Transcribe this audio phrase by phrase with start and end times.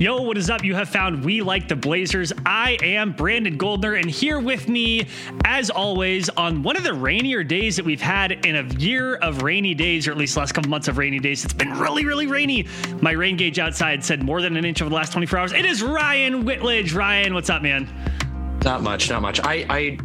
[0.00, 0.62] Yo, what is up?
[0.62, 2.32] You have found We Like the Blazers.
[2.46, 5.08] I am Brandon Goldner, and here with me,
[5.44, 9.42] as always, on one of the rainier days that we've had in a year of
[9.42, 11.44] rainy days, or at least last couple months of rainy days.
[11.44, 12.68] It's been really, really rainy.
[13.00, 15.52] My rain gauge outside said more than an inch over the last 24 hours.
[15.52, 16.94] It is Ryan Whitledge.
[16.94, 17.88] Ryan, what's up, man?
[18.64, 19.40] Not much, not much.
[19.40, 19.98] I, I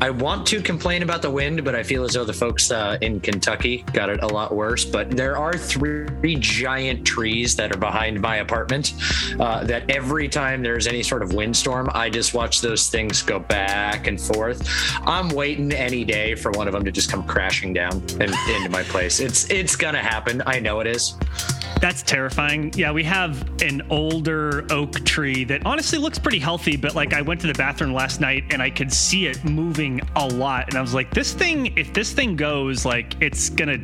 [0.00, 2.98] I want to complain about the wind, but I feel as though the folks uh,
[3.00, 4.84] in Kentucky got it a lot worse.
[4.84, 8.94] But there are three giant trees that are behind my apartment.
[9.40, 13.38] Uh, that every time there's any sort of windstorm, I just watch those things go
[13.40, 14.66] back and forth.
[15.04, 18.68] I'm waiting any day for one of them to just come crashing down and into
[18.70, 19.18] my place.
[19.18, 20.42] It's it's gonna happen.
[20.46, 21.16] I know it is.
[21.80, 22.72] That's terrifying.
[22.74, 27.20] Yeah, we have an older oak tree that honestly looks pretty healthy, but like I
[27.20, 30.68] went to the bathroom last night and I could see it moving a lot.
[30.68, 33.78] And I was like, this thing, if this thing goes, like it's gonna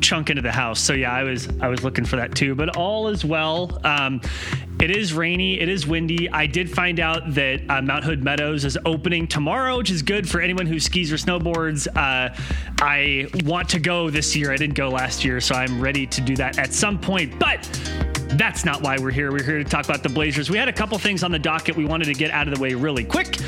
[0.00, 0.80] chunk into the house.
[0.80, 2.54] So yeah, I was I was looking for that too.
[2.54, 3.80] But all is well.
[3.84, 4.20] Um,
[4.80, 5.60] it is rainy.
[5.60, 6.30] It is windy.
[6.30, 10.28] I did find out that uh, Mount Hood Meadows is opening tomorrow, which is good
[10.28, 11.88] for anyone who skis or snowboards.
[11.88, 12.34] Uh,
[12.80, 14.52] I want to go this year.
[14.52, 17.38] I didn't go last year, so I'm ready to do that at some point.
[17.38, 17.66] But
[18.36, 19.32] that's not why we're here.
[19.32, 20.50] We're here to talk about the Blazers.
[20.50, 22.60] We had a couple things on the docket we wanted to get out of the
[22.60, 23.38] way really quick.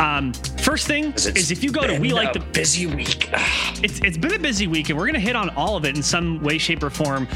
[0.00, 3.28] Um, first thing is if you go to we like the busy week.
[3.82, 6.02] it's it's been a busy week, and we're gonna hit on all of it in
[6.02, 7.26] some way, shape, or form.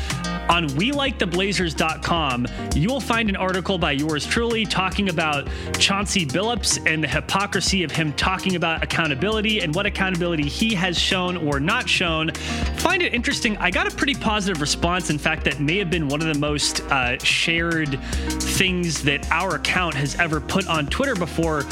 [0.49, 5.49] On we like the WeLikeTheBlazers.com, you will find an article by yours truly talking about
[5.79, 10.99] Chauncey Billups and the hypocrisy of him talking about accountability and what accountability he has
[10.99, 12.33] shown or not shown.
[12.77, 13.57] Find it interesting.
[13.59, 15.11] I got a pretty positive response.
[15.11, 19.55] In fact, that may have been one of the most uh, shared things that our
[19.55, 21.63] account has ever put on Twitter before.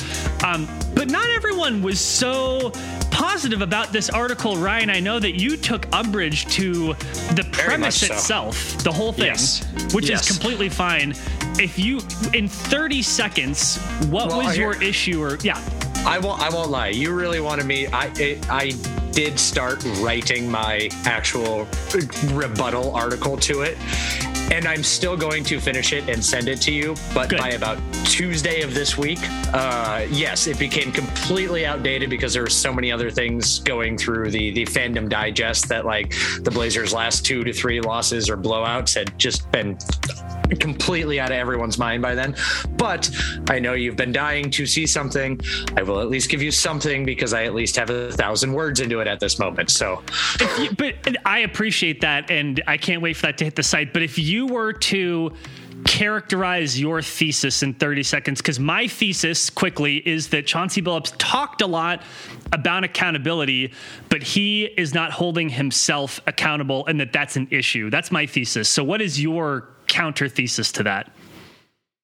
[0.42, 2.70] Um, but not everyone was so
[3.10, 4.88] positive about this article, Ryan.
[4.88, 6.94] I know that you took umbrage to
[7.34, 8.14] the premise so.
[8.14, 9.66] itself, the whole thing, Yes.
[9.92, 10.22] which Yes.
[10.30, 11.14] is completely fine.
[11.58, 12.00] If you,
[12.32, 13.76] in 30 seconds,
[14.08, 15.22] what Well, was your issue?
[15.22, 15.60] Or, yeah,
[16.06, 16.40] I won't.
[16.40, 16.88] I won't lie.
[16.88, 17.86] You really wanted me.
[17.88, 18.72] I it, I
[19.12, 21.66] did start writing my actual
[22.32, 23.76] rebuttal article to it,
[24.52, 26.94] and I'm still going to finish it and send it to you.
[27.14, 27.38] But Good.
[27.38, 29.18] by about Tuesday of this week,
[29.52, 34.30] uh, yes, it became completely outdated because there were so many other things going through
[34.30, 38.94] the the fandom digest that like the Blazers' last two to three losses or blowouts
[38.94, 39.78] had just been
[40.58, 42.34] completely out of everyone's mind by then.
[42.76, 43.10] But
[43.48, 45.40] I know you've been dying to see something.
[45.76, 48.80] I will at least give you something because I at least have a thousand words
[48.80, 49.70] into it at this moment.
[49.70, 50.02] So
[50.58, 50.94] you, but
[51.24, 53.92] I appreciate that, and I can't wait for that to hit the site.
[53.92, 55.32] But if you were to
[55.84, 61.62] characterize your thesis in 30 seconds, because my thesis quickly is that Chauncey Billups talked
[61.62, 62.02] a lot
[62.52, 63.72] about accountability,
[64.08, 67.90] but he is not holding himself accountable, and that that's an issue.
[67.90, 68.68] That's my thesis.
[68.68, 71.12] So, what is your counter thesis to that?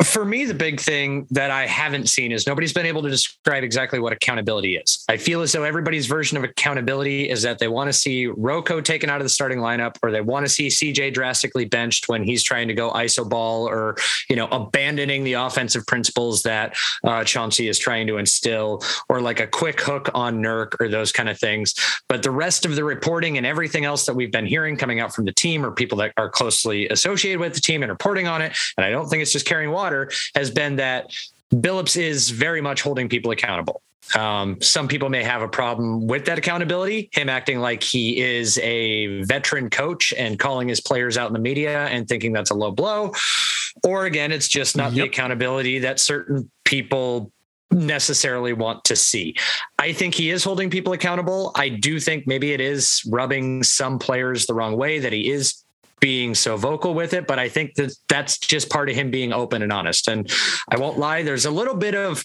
[0.06, 3.64] For me, the big thing that I haven't seen is nobody's been able to describe
[3.64, 5.04] exactly what accountability is.
[5.08, 8.80] I feel as though everybody's version of accountability is that they want to see Rocco
[8.80, 12.22] taken out of the starting lineup, or they want to see CJ drastically benched when
[12.22, 13.96] he's trying to go iso ball, or
[14.28, 19.40] you know, abandoning the offensive principles that uh, Chauncey is trying to instill, or like
[19.40, 21.74] a quick hook on Nurk, or those kind of things.
[22.08, 25.14] But the rest of the reporting and everything else that we've been hearing coming out
[25.14, 28.42] from the team, or people that are closely associated with the team and reporting on
[28.42, 29.95] it, and I don't think it's just carrying water,
[30.34, 31.12] has been that
[31.54, 33.82] Billups is very much holding people accountable.
[34.14, 38.56] Um, some people may have a problem with that accountability, him acting like he is
[38.58, 42.54] a veteran coach and calling his players out in the media and thinking that's a
[42.54, 43.12] low blow.
[43.84, 47.32] Or again, it's just not the accountability that certain people
[47.72, 49.34] necessarily want to see.
[49.78, 51.50] I think he is holding people accountable.
[51.56, 55.64] I do think maybe it is rubbing some players the wrong way that he is
[56.00, 59.32] being so vocal with it, but I think that that's just part of him being
[59.32, 60.08] open and honest.
[60.08, 60.30] And
[60.70, 62.24] I won't lie, there's a little bit of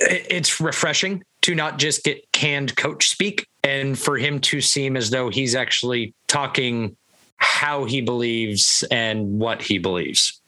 [0.00, 5.10] it's refreshing to not just get canned coach speak and for him to seem as
[5.10, 6.96] though he's actually talking
[7.38, 10.40] how he believes and what he believes.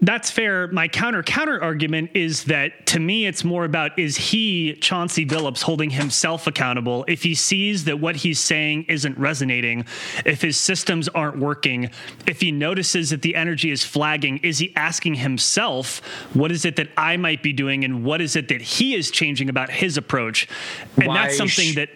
[0.00, 0.68] That's fair.
[0.68, 5.62] My counter counter argument is that to me, it's more about is he, Chauncey Billups,
[5.62, 7.04] holding himself accountable?
[7.08, 9.86] If he sees that what he's saying isn't resonating,
[10.24, 11.90] if his systems aren't working,
[12.28, 15.98] if he notices that the energy is flagging, is he asking himself,
[16.32, 19.10] what is it that I might be doing and what is it that he is
[19.10, 20.48] changing about his approach?
[20.96, 21.90] And Why that's something sh- that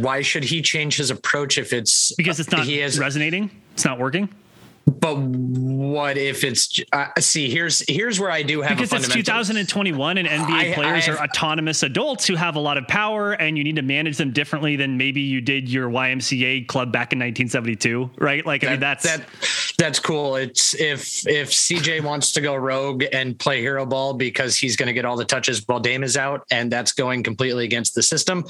[0.00, 3.84] Why should he change his approach if it's because it's not he has resonating, it's
[3.84, 4.30] not working.
[4.86, 10.18] But what if it's uh, see here's here's where I do have because it's 2021
[10.18, 13.58] and NBA I- players I- are autonomous adults who have a lot of power and
[13.58, 17.18] you need to manage them differently than maybe you did your YMCA club back in
[17.18, 18.46] 1972, right?
[18.46, 19.26] Like, I mean, that's that
[19.76, 20.36] That's cool.
[20.36, 24.86] It's if if CJ wants to go rogue and play hero ball because he's going
[24.86, 28.02] to get all the touches while Dame is out, and that's going completely against the
[28.02, 28.44] system.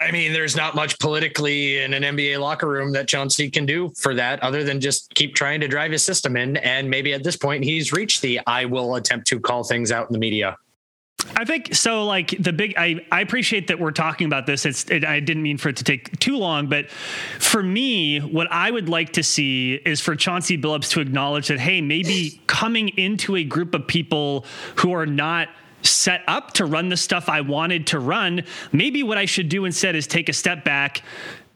[0.00, 3.92] I mean, there's not much politically in an NBA locker room that Chauncey can do
[3.96, 6.56] for that other than just keep trying to drive his system in.
[6.58, 10.08] And maybe at this point, he's reached the I will attempt to call things out
[10.08, 10.56] in the media.
[11.34, 12.04] I think so.
[12.04, 14.64] Like the big, I, I appreciate that we're talking about this.
[14.64, 18.50] It's, it, I didn't mean for it to take too long, but for me, what
[18.50, 22.90] I would like to see is for Chauncey Billups to acknowledge that, hey, maybe coming
[22.90, 24.44] into a group of people
[24.76, 25.48] who are not
[25.86, 29.64] set up to run the stuff I wanted to run, maybe what I should do
[29.64, 31.02] instead is take a step back,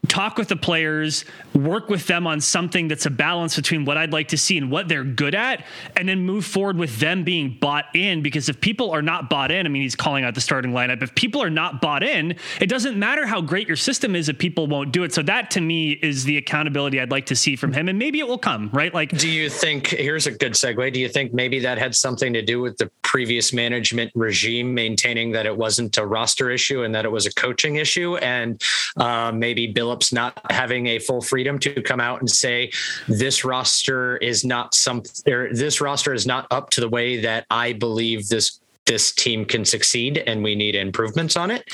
[0.09, 1.25] talk with the players,
[1.55, 4.71] work with them on something that's a balance between what I'd like to see and
[4.71, 5.65] what they're good at,
[5.97, 8.23] and then move forward with them being bought in.
[8.23, 11.03] Because if people are not bought in, I mean, he's calling out the starting lineup.
[11.03, 14.39] If people are not bought in, it doesn't matter how great your system is if
[14.39, 15.13] people won't do it.
[15.13, 18.21] So that to me is the accountability I'd like to see from him, and maybe
[18.21, 18.71] it will come.
[18.73, 18.93] Right?
[18.93, 19.89] Like, do you think?
[19.89, 20.93] Here's a good segue.
[20.93, 25.33] Do you think maybe that had something to do with the previous management regime maintaining
[25.33, 28.63] that it wasn't a roster issue and that it was a coaching issue, and
[28.97, 32.71] uh, maybe Bill Phillips not having a full freedom to come out and say
[33.09, 37.45] this roster is not some or this roster is not up to the way that
[37.51, 41.69] I believe this this team can succeed and we need improvements on it.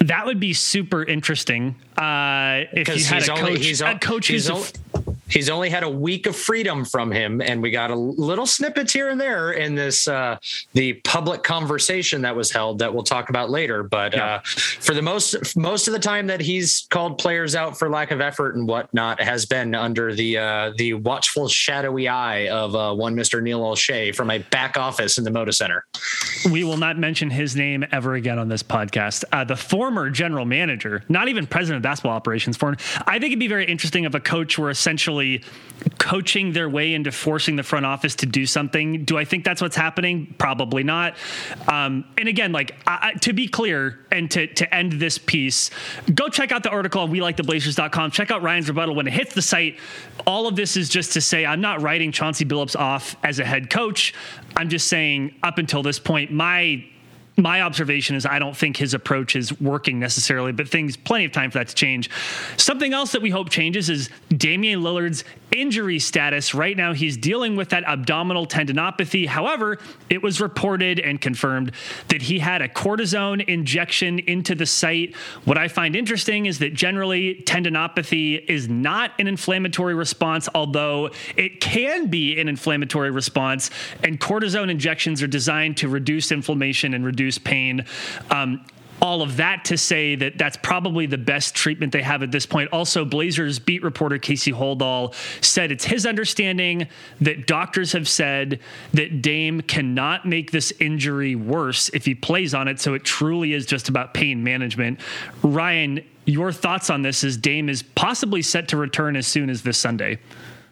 [0.00, 1.76] That would be super interesting.
[1.96, 4.50] Uh, if you had a coach, only, he's, a coach who's
[5.28, 8.92] he's only had a week of freedom from him and we got a little snippets
[8.92, 10.38] here and there in this uh,
[10.72, 13.82] the public conversation that was held that we'll talk about later.
[13.82, 14.36] But yeah.
[14.36, 18.10] uh, for the most most of the time that he's called players out for lack
[18.10, 22.94] of effort and whatnot has been under the uh, the watchful shadowy eye of uh,
[22.94, 25.84] one mr neil olshey from a back office in the moda center.
[26.50, 29.24] We will not mention his name ever again on this podcast.
[29.32, 32.76] Uh, the former general manager not even president of basketball operations for
[33.06, 35.17] i think it'd be very interesting if a coach were essentially
[35.98, 39.04] coaching their way into forcing the front office to do something.
[39.04, 40.34] Do I think that's what's happening?
[40.38, 41.14] Probably not.
[41.68, 45.70] Um, and again, like I, to be clear and to, to end this piece,
[46.14, 48.10] go check out the article on WeLikeTheBlazers.com.
[48.10, 49.78] Check out Ryan's rebuttal when it hits the site.
[50.26, 53.44] All of this is just to say I'm not writing Chauncey Billups off as a
[53.44, 54.14] head coach.
[54.56, 56.84] I'm just saying up until this point, my
[57.38, 61.32] my observation is I don't think his approach is working necessarily, but things plenty of
[61.32, 62.10] time for that to change.
[62.56, 66.52] Something else that we hope changes is Damian Lillard's injury status.
[66.52, 69.26] Right now, he's dealing with that abdominal tendinopathy.
[69.26, 69.78] However,
[70.10, 71.72] it was reported and confirmed
[72.08, 75.14] that he had a cortisone injection into the site.
[75.44, 81.60] What I find interesting is that generally tendinopathy is not an inflammatory response, although it
[81.60, 83.70] can be an inflammatory response.
[84.02, 87.84] And cortisone injections are designed to reduce inflammation and reduce pain.
[88.30, 88.64] Um,
[89.00, 92.46] all of that to say that that's probably the best treatment they have at this
[92.46, 92.72] point.
[92.72, 95.14] Also, Blazers beat reporter Casey Holdahl
[95.44, 96.88] said it's his understanding
[97.20, 98.60] that doctors have said
[98.94, 102.80] that Dame cannot make this injury worse if he plays on it.
[102.80, 105.00] So it truly is just about pain management.
[105.42, 109.62] Ryan, your thoughts on this is Dame is possibly set to return as soon as
[109.62, 110.18] this Sunday.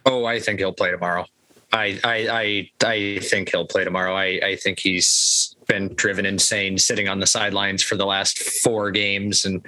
[0.05, 1.26] Oh, I think he'll play tomorrow.
[1.73, 4.14] I I I, I think he'll play tomorrow.
[4.14, 8.91] I, I think he's been driven insane sitting on the sidelines for the last four
[8.91, 9.65] games and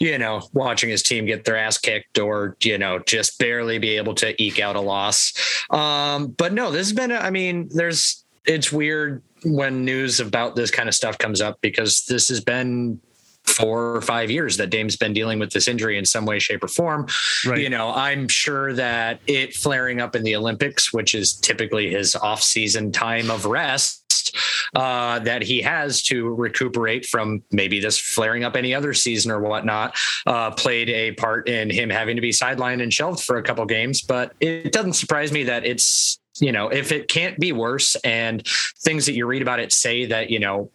[0.00, 3.96] you know watching his team get their ass kicked or you know just barely be
[3.96, 5.32] able to eke out a loss.
[5.70, 10.70] Um, but no this has been i mean there's it's weird when news about this
[10.70, 13.00] kind of stuff comes up because this has been
[13.46, 16.62] four or five years that Dame's been dealing with this injury in some way, shape,
[16.62, 17.06] or form.
[17.46, 17.60] Right.
[17.60, 22.14] You know, I'm sure that it flaring up in the Olympics, which is typically his
[22.16, 24.36] off-season time of rest,
[24.74, 29.40] uh, that he has to recuperate from maybe this flaring up any other season or
[29.40, 33.42] whatnot, uh, played a part in him having to be sidelined and shelved for a
[33.42, 34.02] couple games.
[34.02, 38.46] But it doesn't surprise me that it's you know if it can't be worse and
[38.80, 40.70] things that you read about it say that you know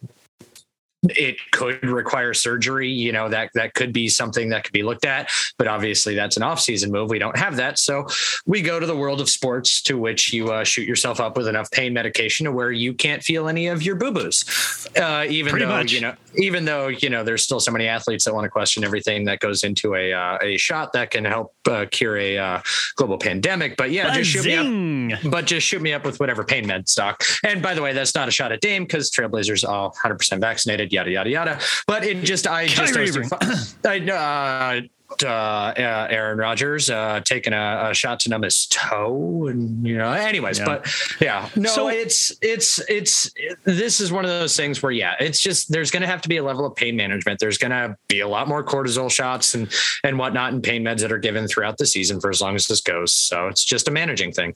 [1.04, 5.04] it could require surgery you know that that could be something that could be looked
[5.04, 5.28] at
[5.58, 7.10] but obviously that's an off-season move.
[7.10, 7.78] We don't have that.
[7.78, 8.06] So
[8.46, 11.48] we go to the world of sports to which you uh, shoot yourself up with
[11.48, 15.66] enough pain medication to where you can't feel any of your boo-boos uh, even Pretty
[15.66, 15.92] though much.
[15.92, 18.84] you know even though you know there's still so many athletes that want to question
[18.84, 22.60] everything that goes into a uh, a shot that can help uh, cure a uh,
[22.96, 23.76] global pandemic.
[23.76, 24.22] But yeah Buzzing.
[24.22, 27.62] just shoot me up but just shoot me up with whatever pain med stock and
[27.62, 31.10] by the way that's not a shot at Dame because Trailblazers all 100% vaccinated yada
[31.10, 31.58] yada yada.
[31.86, 32.94] But it just I just
[33.84, 34.80] I, uh,
[35.22, 39.98] uh, uh, Aaron Rodgers uh, taking a, a, shot to numb his toe, and you
[39.98, 40.64] know, anyways, yeah.
[40.64, 40.88] but
[41.20, 45.14] yeah, no, so, it's it's it's it, this is one of those things where yeah,
[45.20, 47.40] it's just there's going to have to be a level of pain management.
[47.40, 49.70] There's going to be a lot more cortisol shots and
[50.04, 52.66] and whatnot, and pain meds that are given throughout the season for as long as
[52.66, 53.12] this goes.
[53.12, 54.54] So it's just a managing thing.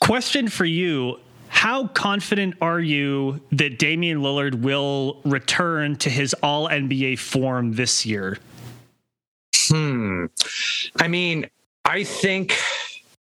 [0.00, 1.18] Question for you
[1.54, 8.04] how confident are you that Damian Lillard will return to his all NBA form this
[8.04, 8.38] year?
[9.68, 10.26] Hmm.
[10.98, 11.46] I mean,
[11.84, 12.58] I think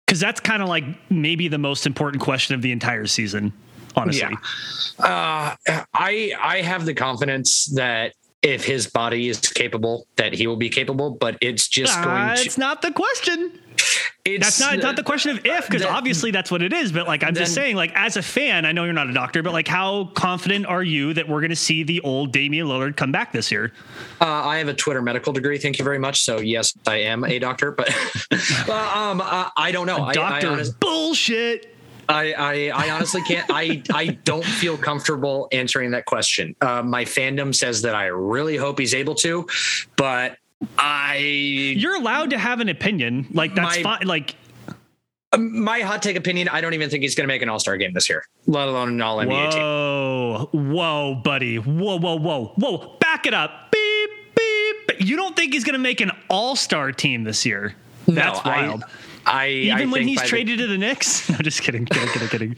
[0.06, 3.52] because that's kind of like maybe the most important question of the entire season.
[3.96, 4.28] Honestly,
[5.00, 5.56] yeah.
[5.66, 10.56] uh, I I have the confidence that if his body is capable, that he will
[10.56, 11.10] be capable.
[11.10, 12.36] But it's just uh, going.
[12.36, 13.58] To, it's not the question.
[14.34, 16.92] It's that's not, not the question of if, because obviously that's what it is.
[16.92, 19.12] But like I'm then, just saying, like as a fan, I know you're not a
[19.12, 22.66] doctor, but like how confident are you that we're going to see the old Damian
[22.66, 23.72] Lillard come back this year?
[24.20, 25.58] Uh, I have a Twitter medical degree.
[25.58, 26.22] Thank you very much.
[26.22, 27.88] So yes, I am a doctor, but
[28.68, 30.08] um, uh, I don't know.
[30.08, 31.76] A doctor I, I honest, bullshit.
[32.10, 33.46] I, I, I, honestly can't.
[33.50, 36.56] I, I don't feel comfortable answering that question.
[36.60, 39.46] Uh, my fandom says that I really hope he's able to,
[39.96, 40.36] but
[40.78, 43.26] I You're allowed to have an opinion.
[43.32, 44.06] Like that's my, fine.
[44.06, 44.34] Like
[45.32, 47.60] um, my hot take opinion, I don't even think he's going to make an All
[47.60, 49.62] Star game this year, let alone an All NBA team.
[49.62, 52.96] Whoa, whoa, buddy, whoa, whoa, whoa, whoa!
[53.00, 55.06] Back it up, beep, beep.
[55.06, 57.74] You don't think he's going to make an All Star team this year?
[58.06, 58.84] That's no, wild.
[58.84, 58.90] I,
[59.26, 61.28] I even I when he's traded the, to the Knicks.
[61.30, 62.56] No, just kidding, kidding, kidding, kidding.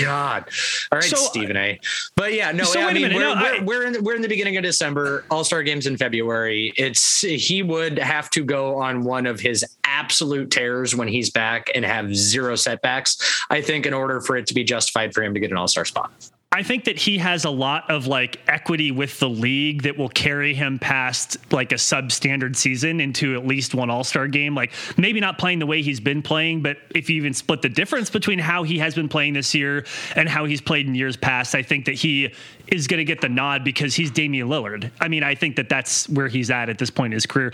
[0.02, 0.48] God,
[0.90, 1.78] all right, so, uh, Stephen A.
[2.14, 4.28] But yeah, no, so I mean, we're, no, we're, I, we're, in we're in the
[4.28, 5.24] beginning of December.
[5.30, 6.72] All Star games in February.
[6.76, 11.68] It's he would have to go on one of his absolute tears when he's back
[11.74, 13.44] and have zero setbacks.
[13.50, 15.68] I think in order for it to be justified for him to get an All
[15.68, 16.12] Star spot.
[16.52, 20.08] I think that he has a lot of like equity with the league that will
[20.08, 24.54] carry him past like a substandard season into at least one All Star game.
[24.54, 27.68] Like maybe not playing the way he's been playing, but if you even split the
[27.68, 29.84] difference between how he has been playing this year
[30.14, 32.32] and how he's played in years past, I think that he
[32.68, 34.90] is going to get the nod because he's Damian Lillard.
[34.98, 37.52] I mean, I think that that's where he's at at this point in his career.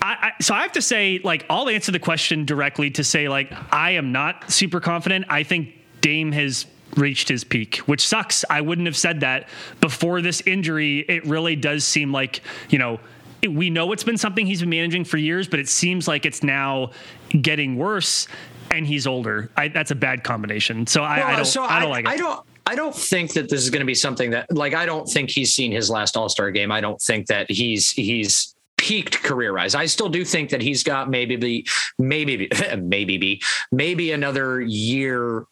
[0.00, 3.28] I, I, so I have to say, like, I'll answer the question directly to say,
[3.28, 5.26] like, I am not super confident.
[5.28, 6.64] I think Dame has
[6.96, 8.44] reached his peak, which sucks.
[8.50, 9.48] I wouldn't have said that
[9.80, 11.00] before this injury.
[11.00, 13.00] It really does seem like, you know,
[13.48, 16.42] we know it's been something he's been managing for years, but it seems like it's
[16.42, 16.90] now
[17.30, 18.28] getting worse
[18.70, 19.50] and he's older.
[19.56, 20.86] I, that's a bad combination.
[20.86, 22.08] So I, well, I don't, so I, don't like it.
[22.08, 24.86] I don't, I don't think that this is going to be something that like, I
[24.86, 26.70] don't think he's seen his last all-star game.
[26.70, 29.74] I don't think that he's, he's, peaked career wise.
[29.74, 31.66] I still do think that he's got maybe be
[31.98, 35.44] maybe maybe be maybe another year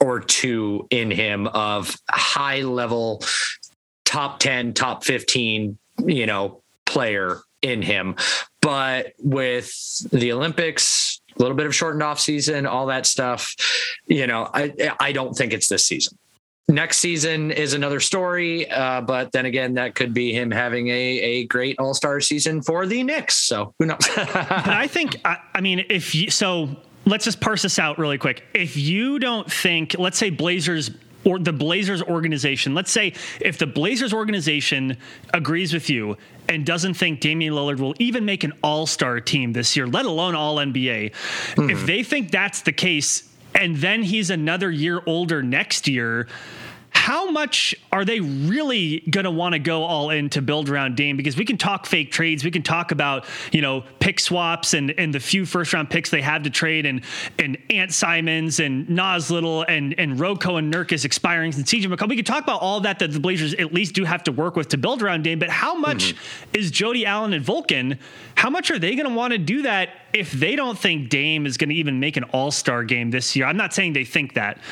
[0.00, 3.22] or two in him of high level
[4.04, 8.16] top 10 top 15 you know player in him.
[8.60, 9.72] But with
[10.10, 13.54] the olympics a little bit of shortened off season all that stuff
[14.06, 16.16] you know i i don't think it's this season.
[16.68, 20.92] Next season is another story uh, but then again that could be him having a,
[20.92, 23.36] a great all-star season for the Knicks.
[23.36, 23.98] So who knows?
[24.16, 26.76] I think I, I mean if you so
[27.06, 28.44] let's just parse this out really quick.
[28.52, 30.90] If you don't think, let's say Blazers
[31.24, 34.98] or the Blazers organization, let's say if the Blazers organization
[35.32, 36.16] agrees with you
[36.48, 40.04] and doesn't think Damian Lillard will even make an all star team this year, let
[40.04, 41.70] alone all NBA, mm-hmm.
[41.70, 46.28] if they think that's the case, and then he's another year older next year,
[47.06, 50.96] how much are they really going to want to go all in to build around
[50.96, 51.16] Dame?
[51.16, 54.90] Because we can talk fake trades, we can talk about you know pick swaps and
[54.98, 57.02] and the few first round picks they have to trade, and
[57.38, 62.08] and Ant Simons and Naz Little and and Rocco and Nurkic expiring and CJ McCollum.
[62.08, 64.56] We can talk about all that that the Blazers at least do have to work
[64.56, 65.38] with to build around Dame.
[65.38, 66.56] But how much mm-hmm.
[66.56, 68.00] is Jody Allen and Vulcan?
[68.34, 71.46] How much are they going to want to do that if they don't think Dame
[71.46, 73.46] is going to even make an All Star game this year?
[73.46, 74.62] I'm not saying they think that, um,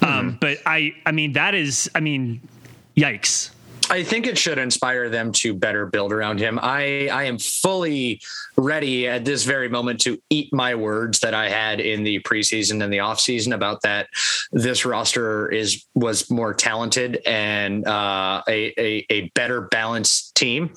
[0.00, 0.04] mm-hmm.
[0.06, 2.40] um, but I I mean that is I mean,
[2.96, 3.50] yikes.
[3.90, 6.58] I think it should inspire them to better build around him.
[6.62, 8.20] I, I am fully
[8.56, 12.82] ready at this very moment to eat my words that I had in the preseason
[12.82, 14.08] and the offseason about that
[14.52, 20.70] this roster is was more talented and uh, a, a, a better balanced team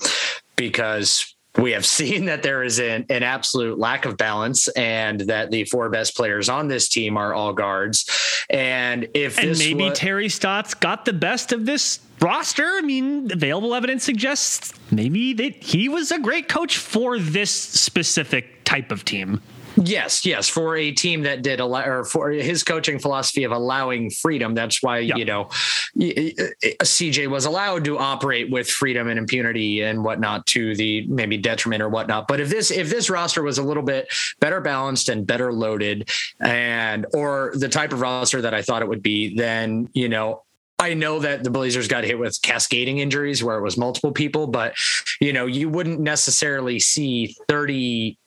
[0.58, 5.52] because we have seen that there is an, an, absolute lack of balance and that
[5.52, 8.10] the four best players on this team are all guards.
[8.50, 13.74] And if and maybe Terry Stotts got the best of this roster, I mean, available
[13.74, 19.42] evidence suggests maybe that he was a great coach for this specific type of team.
[19.78, 24.10] Yes, yes, for a team that did allow, or for his coaching philosophy of allowing
[24.10, 24.56] freedom.
[24.56, 25.54] That's why you know uh,
[25.96, 31.84] CJ was allowed to operate with freedom and impunity and whatnot to the maybe detriment
[31.84, 32.28] or whatnot.
[32.28, 36.10] But if this if this roster was a little bit better balanced and better loaded,
[36.40, 40.44] and or the type of roster that I thought it would be, then you know
[40.80, 44.48] I know that the Blazers got hit with cascading injuries where it was multiple people,
[44.48, 44.76] but
[45.20, 48.18] you know, you wouldn't necessarily see 30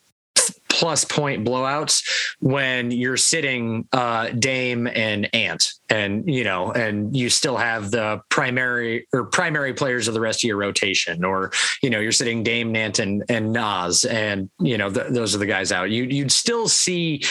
[0.81, 2.03] plus point blowouts
[2.41, 8.23] when you're sitting uh, Dame and Ant, and you know, and you still have the
[8.31, 12.43] primary or primary players of the rest of your rotation, or you know, you're sitting
[12.43, 15.91] Dame, Ant, and, and Naz, and you know, th- those are the guys out.
[15.91, 17.23] You you'd still see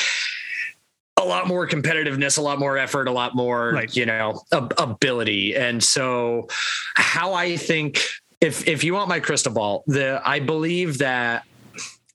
[1.18, 3.96] a lot more competitiveness, a lot more effort, a lot more, right.
[3.96, 5.56] you know, ab- ability.
[5.56, 6.48] And so
[6.96, 8.00] how I think
[8.42, 11.46] if if you want my crystal ball, the I believe that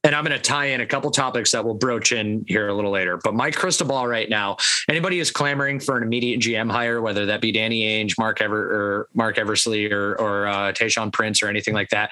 [0.05, 2.75] and I'm going to tie in a couple topics that we'll broach in here a
[2.75, 3.17] little later.
[3.17, 4.59] But my crystal ball right now,
[4.89, 8.61] anybody who's clamoring for an immediate GM hire, whether that be Danny Ainge, Mark Ever
[8.61, 12.11] or Marc Eversley or or uh, Tayshaun Prince or anything like that,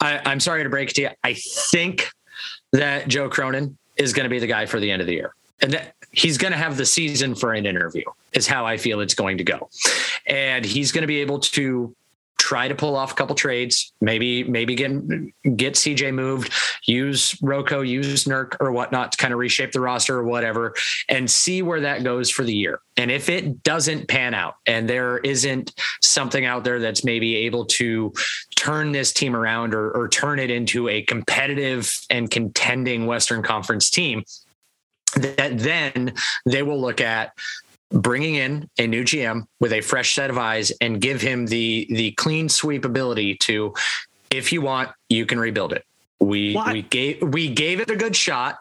[0.00, 1.10] I, I'm sorry to break it to you.
[1.22, 2.10] I think
[2.72, 5.34] that Joe Cronin is going to be the guy for the end of the year.
[5.60, 9.00] And that he's going to have the season for an interview is how I feel
[9.00, 9.68] it's going to go.
[10.26, 11.94] And he's going to be able to
[12.38, 14.90] try to pull off a couple trades, maybe maybe get
[15.56, 16.52] get CJ moved,
[16.86, 20.74] use Rocco, use Nurk or whatnot to kind of reshape the roster or whatever,
[21.08, 22.80] and see where that goes for the year.
[22.96, 25.72] And if it doesn't pan out, and there isn't
[26.02, 28.12] something out there that's maybe able to
[28.56, 33.90] turn this team around or, or turn it into a competitive and contending Western Conference
[33.90, 34.22] team,
[35.16, 36.14] that then
[36.46, 37.32] they will look at
[37.94, 41.86] bringing in a new GM with a fresh set of eyes and give him the
[41.90, 43.72] the clean sweep ability to,
[44.30, 45.84] if you want, you can rebuild it.
[46.20, 46.72] We what?
[46.72, 48.58] we gave we gave it a good shot,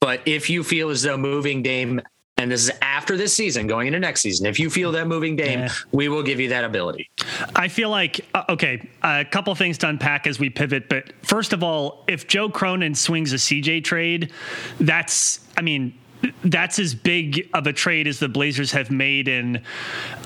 [0.00, 2.00] but if you feel as though moving Dame
[2.36, 5.36] and this is after this season going into next season if you feel that moving
[5.36, 5.72] Dame yeah.
[5.92, 7.08] we will give you that ability
[7.54, 11.52] i feel like uh, okay a couple things to unpack as we pivot but first
[11.52, 14.32] of all if joe cronin swings a cj trade
[14.80, 15.96] that's i mean
[16.44, 19.62] that's as big of a trade as the Blazers have made in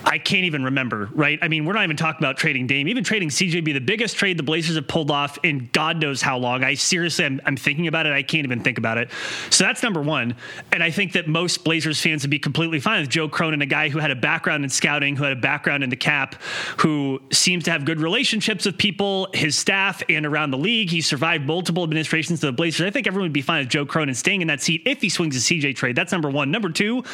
[0.04, 1.38] I can't even remember, right?
[1.42, 2.88] I mean, we're not even talking about trading Dame.
[2.88, 6.00] Even trading CJ would be the biggest trade the Blazers have pulled off in God
[6.00, 6.64] knows how long.
[6.64, 8.12] I seriously, I'm, I'm thinking about it.
[8.12, 9.10] I can't even think about it.
[9.50, 10.34] So that's number one.
[10.72, 13.66] And I think that most Blazers fans would be completely fine with Joe Cronin, a
[13.66, 16.36] guy who had a background in scouting, who had a background in the cap,
[16.78, 20.90] who seems to have good relationships with people, his staff, and around the league.
[20.90, 22.86] He survived multiple administrations of the Blazers.
[22.86, 25.08] I think everyone would be fine with Joe Cronin staying in that seat if he
[25.08, 25.87] swings a CJ trade.
[25.92, 26.50] That's number one.
[26.50, 27.04] Number two,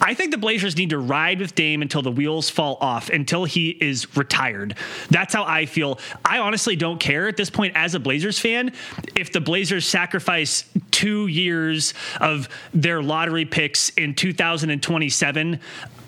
[0.00, 3.44] I think the Blazers need to ride with Dame until the wheels fall off, until
[3.44, 4.76] he is retired.
[5.10, 5.98] That's how I feel.
[6.24, 8.72] I honestly don't care at this point as a Blazers fan
[9.14, 15.60] if the Blazers sacrifice two years of their lottery picks in 2027.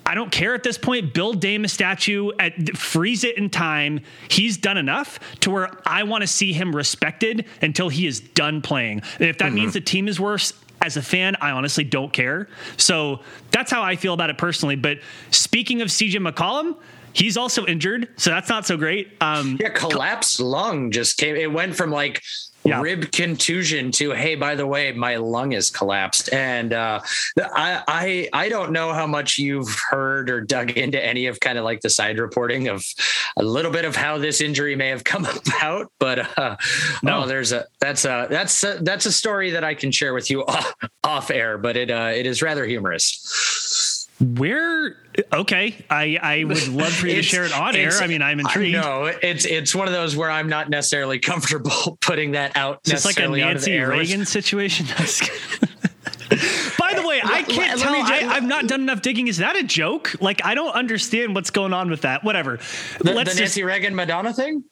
[0.04, 1.14] I don't care at this point.
[1.14, 4.00] Build Dame a statue, at, freeze it in time.
[4.28, 8.62] He's done enough to where I want to see him respected until he is done
[8.62, 9.02] playing.
[9.18, 9.54] And if that mm-hmm.
[9.54, 10.52] means the team is worse,
[10.82, 12.48] as a fan, I honestly don't care.
[12.76, 14.76] So that's how I feel about it personally.
[14.76, 14.98] But
[15.30, 16.76] speaking of CJ McCollum,
[17.12, 19.12] he's also injured, so that's not so great.
[19.20, 21.36] Um, yeah, collapsed lung just came.
[21.36, 22.22] It went from like
[22.64, 22.80] yeah.
[22.80, 26.32] rib contusion to hey by the way my lung is collapsed.
[26.32, 27.00] And uh,
[27.38, 31.58] I, I i don't know how much you've heard or dug into any of kind
[31.58, 32.84] of like the side reporting of
[33.36, 35.26] a little bit of how this injury may have come
[35.58, 36.56] about but uh
[37.02, 37.22] no.
[37.22, 40.30] oh, there's a that's a that's a, that's a story that i can share with
[40.30, 43.71] you off, off air but it uh it is rather humorous
[44.22, 44.96] where
[45.32, 47.92] okay, I I would love for you to share it on air.
[47.92, 48.76] I mean, I'm intrigued.
[48.76, 52.80] No, it's it's one of those where I'm not necessarily comfortable putting that out.
[52.86, 54.86] It's like a Nancy Reagan situation.
[56.78, 57.94] By the way, I can't tell.
[57.94, 59.28] I, have not done enough digging.
[59.28, 60.16] Is that a joke?
[60.20, 62.24] Like, I don't understand what's going on with that.
[62.24, 62.58] Whatever.
[63.00, 64.64] The, Let's the Nancy just, Reagan Madonna thing.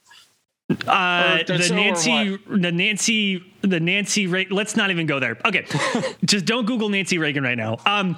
[0.87, 4.27] Uh, the Nancy, the Nancy, the Nancy.
[4.27, 5.39] Re- Let's not even go there.
[5.45, 5.67] Okay,
[6.25, 7.79] just don't Google Nancy Reagan right now.
[7.87, 8.17] Um,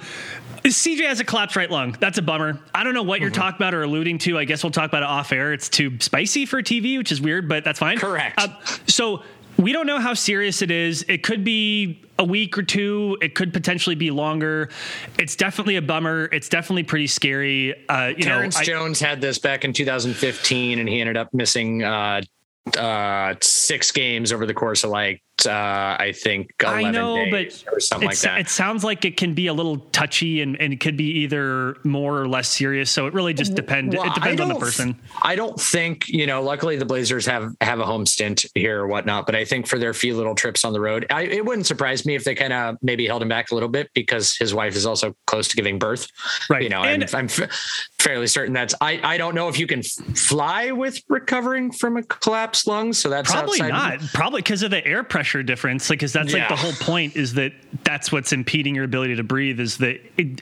[0.63, 1.95] CJ has a collapsed right lung.
[1.99, 2.59] That's a bummer.
[2.73, 3.41] I don't know what you're mm-hmm.
[3.41, 4.37] talking about or alluding to.
[4.37, 5.51] I guess we'll talk about it off air.
[5.51, 7.97] It's too spicy for TV, which is weird, but that's fine.
[7.97, 8.39] Correct.
[8.39, 8.47] Uh,
[8.87, 9.23] so
[9.57, 11.05] we don't know how serious it is.
[11.07, 13.17] It could be a week or two.
[13.21, 14.69] It could potentially be longer.
[15.19, 16.29] It's definitely a bummer.
[16.31, 17.87] It's definitely pretty scary.
[17.87, 21.33] Uh, you Terrence know, I, Jones had this back in 2015, and he ended up
[21.33, 22.21] missing uh,
[22.77, 27.63] uh, six games over the course of like uh, I think, 11 I know, days
[27.65, 28.39] but or something like that.
[28.39, 31.75] It sounds like it can be a little touchy and, and it could be either
[31.83, 32.91] more or less serious.
[32.91, 33.95] So it really just depends.
[33.95, 34.95] Well, it depends on the person.
[35.21, 38.87] I don't think, you know, luckily the Blazers have have a home stint here or
[38.87, 41.65] whatnot, but I think for their few little trips on the road, I, it wouldn't
[41.65, 44.53] surprise me if they kind of maybe held him back a little bit because his
[44.53, 46.07] wife is also close to giving birth.
[46.49, 46.61] Right.
[46.63, 47.49] You know, And- I'm, I'm f-
[47.99, 51.97] fairly certain that's, I, I don't know if you can f- fly with recovering from
[51.97, 52.93] a collapsed lung.
[52.93, 54.09] So that's Probably outside- not.
[54.13, 55.89] Probably because of the air pressure difference.
[55.89, 59.23] Like, because that's like the whole point is that that's what's impeding your ability to
[59.23, 60.41] breathe is the it,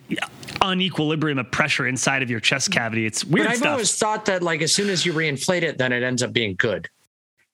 [0.62, 3.06] unequilibrium of pressure inside of your chest cavity.
[3.06, 3.72] It's weird But I've stuff.
[3.72, 6.56] always thought that like as soon as you reinflate it, then it ends up being
[6.56, 6.89] good.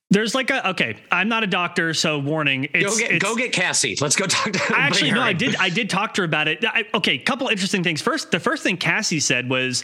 [0.09, 0.95] There's like a okay.
[1.11, 2.69] I'm not a doctor, so warning.
[2.73, 3.97] It's, Go get go get Cassie.
[3.99, 5.57] Let's go talk to I actually, no, I did.
[5.57, 6.63] I did talk to her about it.
[6.63, 8.01] I, okay, couple interesting things.
[8.01, 9.83] First, the first thing Cassie said was,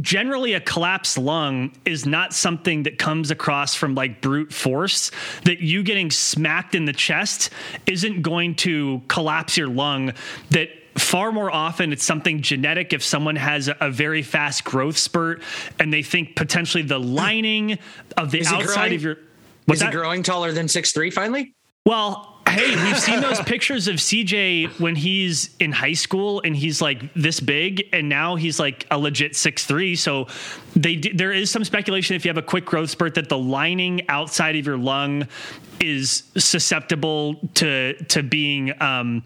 [0.00, 5.10] generally, a collapsed lung is not something that comes across from like brute force.
[5.44, 7.50] That you getting smacked in the chest
[7.86, 10.12] isn't going to collapse your lung.
[10.50, 14.98] That far more often it's something genetic if someone has a, a very fast growth
[14.98, 15.42] spurt
[15.78, 17.14] and they think potentially the hmm.
[17.14, 17.78] lining
[18.16, 19.16] of the Is outside of your
[19.66, 19.92] what's Is that?
[19.92, 21.54] growing taller than six three finally?
[21.86, 26.80] Well, hey, we've seen those pictures of CJ when he's in high school and he's
[26.80, 29.96] like this big, and now he's like a legit six three.
[29.96, 30.26] So
[30.74, 34.08] they there is some speculation if you have a quick growth spurt that the lining
[34.08, 35.26] outside of your lung
[35.80, 39.22] is susceptible to to being um,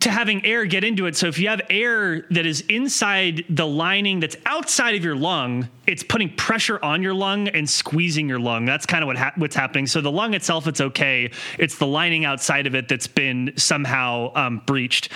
[0.00, 1.16] to having air get into it.
[1.16, 5.68] So if you have air that is inside the lining that's outside of your lung,
[5.88, 8.66] it's putting pressure on your lung and squeezing your lung.
[8.66, 9.86] That's kind of what ha- what's happening.
[9.86, 11.30] So the lung itself, it's okay.
[11.58, 15.08] It's the lining outside of it that's been somehow um, breached.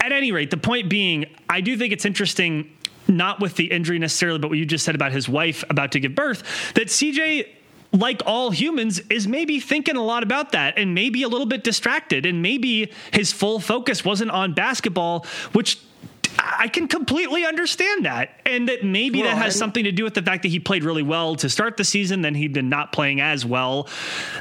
[0.00, 2.72] At any rate, the point being, I do think it's interesting.
[3.08, 6.00] Not with the injury necessarily, but what you just said about his wife about to
[6.00, 6.42] give birth,
[6.74, 7.46] that CJ
[7.92, 11.62] like all humans, is maybe thinking a lot about that and maybe a little bit
[11.62, 12.26] distracted.
[12.26, 15.78] And maybe his full focus wasn't on basketball, which
[16.38, 18.40] I can completely understand that.
[18.46, 20.84] And that maybe Well, that has something to do with the fact that he played
[20.84, 23.88] really well to start the season, then he'd been not playing as well.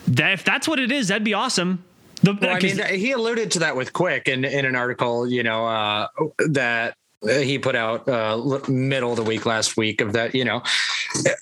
[0.07, 1.83] That if that's what it is, that'd be awesome.
[2.23, 5.27] The, Well, I 'cause- mean, he alluded to that with Quick in, in an article,
[5.29, 6.07] you know, uh,
[6.49, 10.61] that he put out uh, middle of the week last week of that, you know,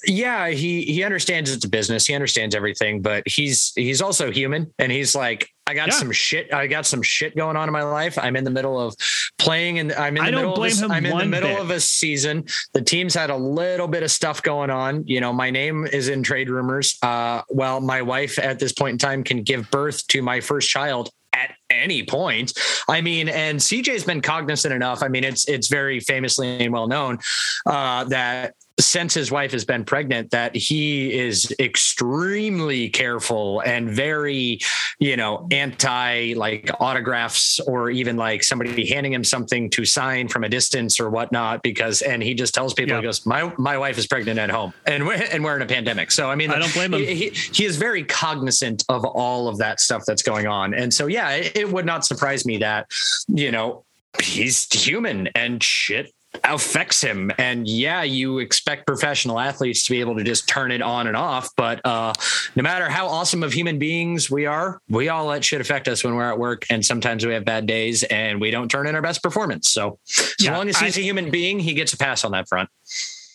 [0.05, 4.71] yeah, he he understands it's a business, he understands everything, but he's he's also human,
[4.79, 5.93] and he's like, I got Yeah.
[5.95, 8.17] some shit, I got some shit going on in my life.
[8.17, 8.95] I'm in the middle of
[9.39, 11.59] playing, and I'm in the middle of a, I'm in the middle bit.
[11.59, 12.45] of a season.
[12.73, 15.05] The team's had a little bit of stuff going on.
[15.07, 16.97] You know, my name is in trade rumors.
[17.01, 20.69] Uh, well, my wife at this point in time can give birth to my first
[20.69, 22.53] child at any point.
[22.87, 25.03] I mean, and CJ's been cognizant enough.
[25.03, 27.19] I mean, it's it's very famously and well known
[27.65, 34.59] uh, that since his wife has been pregnant, that he is extremely careful and very,
[34.99, 40.43] you know, anti like autographs or even like somebody handing him something to sign from
[40.43, 41.61] a distance or whatnot.
[41.61, 43.01] Because and he just tells people, Yeah.
[43.01, 45.67] he goes, my my wife is pregnant at home, and we're, and we're in a
[45.67, 46.09] pandemic.
[46.11, 47.01] So I mean, I don't blame him.
[47.01, 51.05] He, he is very cognizant of all of that stuff that's going on, and so
[51.07, 52.89] yeah, it, it would not surprise me that
[53.27, 53.85] you know
[54.21, 56.11] he's human and shit
[56.43, 60.81] affects him and yeah you expect professional athletes to be able to just turn it
[60.81, 62.11] on and off but uh
[62.55, 66.03] no matter how awesome of human beings we are we all let shit affect us
[66.03, 68.95] when we're at work and sometimes we have bad days and we don't turn in
[68.95, 71.93] our best performance so as Yeah, long as he's I- a human being he gets
[71.93, 72.69] a pass on that front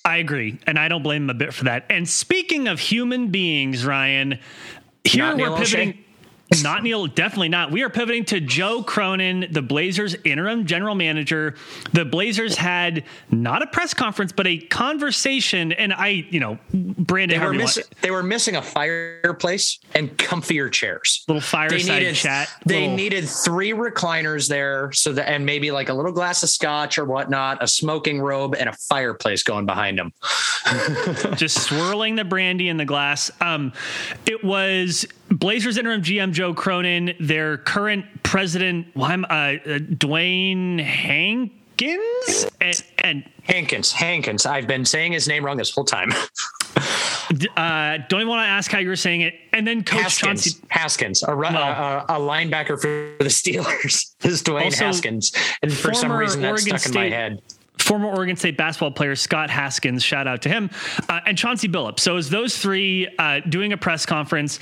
[0.05, 1.85] I agree, and I don't blame him a bit for that.
[1.91, 4.39] And speaking of human beings, Ryan,
[5.05, 6.03] here Not we're pivoting.
[6.63, 7.71] Not Neil, definitely not.
[7.71, 11.55] We are pivoting to Joe Cronin, the Blazers interim general manager.
[11.93, 15.73] The Blazers had not a press conference, but a conversation.
[15.73, 20.73] And I, you know, Brandon, they were, miss- they were missing a fireplace and comfier
[20.73, 22.49] chairs little they fireside needed chat.
[22.65, 26.49] they little- needed three recliners there so that and maybe like a little glass of
[26.49, 30.13] scotch or whatnot a smoking robe and a fireplace going behind them
[31.37, 33.31] just swirling the brandy in the glass.
[33.41, 33.73] Um,
[34.27, 42.47] it was Blazers interim GM Joe Cronin, their current president, well, I'm, uh, Dewayne Hankins,
[42.61, 46.13] and, and hankins hankins i've been saying his name wrong this whole time
[47.57, 49.35] uh, don't even want to ask how you were saying it.
[49.53, 50.67] And then Coach haskins Chauncey.
[50.71, 56.41] haskins a, a, a linebacker for the steelers is dwayne haskins and for some reason
[56.41, 57.43] that's Oregon stuck in my State- head
[57.79, 60.69] former Oregon State basketball player Scott Haskins, shout out to him,
[61.09, 62.01] uh, and Chauncey Billups.
[62.01, 64.59] So as those three uh, doing a press conference,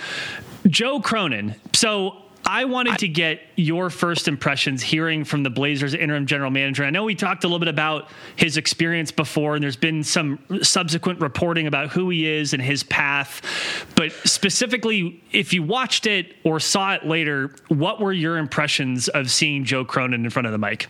[0.68, 1.54] Joe Cronin.
[1.72, 6.50] So I wanted I, to get your first impressions hearing from the Blazers interim general
[6.50, 6.84] manager.
[6.84, 10.38] I know we talked a little bit about his experience before, and there's been some
[10.62, 13.42] subsequent reporting about who he is and his path.
[13.96, 19.28] But specifically, if you watched it or saw it later, what were your impressions of
[19.30, 20.86] seeing Joe Cronin in front of the mic?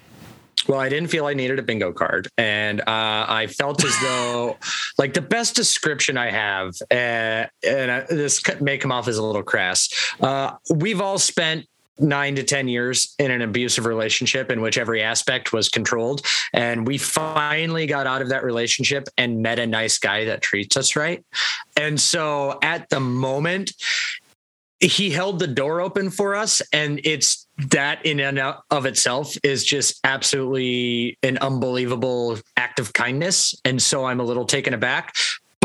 [0.68, 4.56] Well, I didn't feel I needed a bingo card, and uh, I felt as though,
[4.98, 9.22] like, the best description I have, uh, and I, this may come off as a
[9.22, 9.88] little crass.
[10.20, 11.66] Uh, we've all spent
[11.98, 16.24] nine to 10 years in an abusive relationship in which every aspect was controlled.
[16.52, 20.76] And we finally got out of that relationship and met a nice guy that treats
[20.76, 21.24] us right.
[21.76, 23.72] And so at the moment,
[24.78, 28.38] he held the door open for us and it's that in and
[28.70, 33.54] of itself is just absolutely an unbelievable act of kindness.
[33.64, 35.14] And so i'm a little taken aback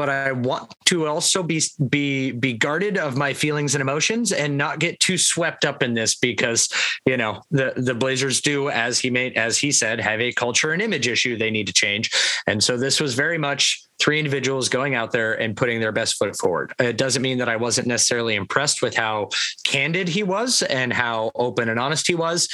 [0.02, 4.58] but I want to also be be be guarded of my feelings and emotions and
[4.58, 6.68] not get too swept up in this because
[7.06, 10.74] you know the the Blazers do as he made as he said have a culture
[10.74, 12.12] and image issue they need to change
[12.46, 16.18] and so this was very much three individuals going out there and putting their best
[16.18, 16.74] foot forward.
[16.80, 19.30] It doesn't mean that I wasn't necessarily impressed with how
[19.64, 22.50] candid he was and how open and honest he was.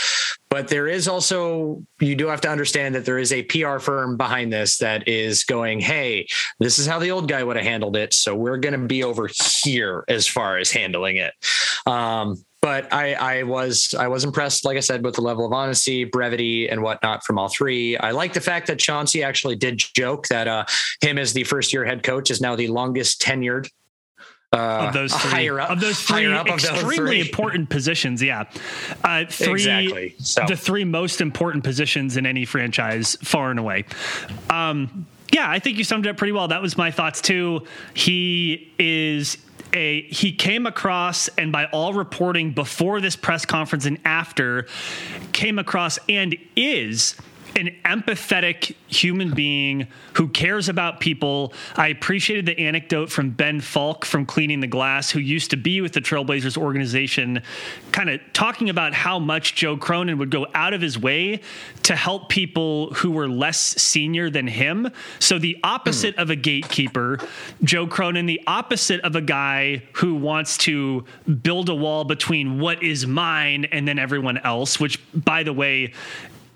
[0.50, 4.18] But there is also, you do have to understand that there is a PR firm
[4.18, 6.28] behind this that is going, hey,
[6.60, 8.14] this is how the old guy would have handled it.
[8.28, 9.30] So we're going to be over
[9.64, 11.34] here as far as handling it.
[11.86, 15.54] Um, but I, I was I was impressed, like I said, with the level of
[15.54, 17.96] honesty, brevity, and whatnot from all three.
[17.96, 20.66] I like the fact that Chauncey actually did joke that uh,
[21.00, 23.70] him as the first year head coach is now the longest tenured
[24.52, 28.22] uh, of those three, higher up, of those three extremely those important positions.
[28.22, 28.44] Yeah,
[29.06, 30.16] uh, three exactly.
[30.20, 30.44] So.
[30.50, 33.86] the three most important positions in any franchise, far and away.
[34.50, 36.48] Um, yeah, I think you summed it up pretty well.
[36.48, 37.66] That was my thoughts too.
[37.94, 39.38] He is
[39.74, 44.68] a he came across and by all reporting before this press conference and after
[45.34, 47.16] came across and is
[47.56, 51.54] an empathetic human being who cares about people.
[51.76, 55.82] I appreciated the anecdote from Ben Falk from Cleaning the Glass, who used to be
[55.82, 57.42] with the Trailblazers organization,
[57.92, 61.42] kind of talking about how much Joe Cronin would go out of his way
[61.84, 64.92] to help people who were less senior than him.
[65.20, 66.22] So, the opposite mm.
[66.22, 67.20] of a gatekeeper,
[67.64, 71.06] Joe Cronin, the opposite of a guy who wants to
[71.42, 75.94] build a wall between what is mine and then everyone else, which, by the way,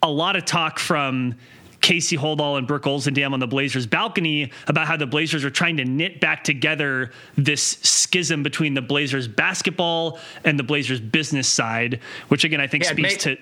[0.03, 1.35] a lot of talk from
[1.81, 5.77] Casey Holdahl and Brooke Olzendam on the Blazers balcony about how the Blazers are trying
[5.77, 11.99] to knit back together this schism between the Blazers basketball and the Blazers business side,
[12.29, 13.37] which again I think yeah, speaks to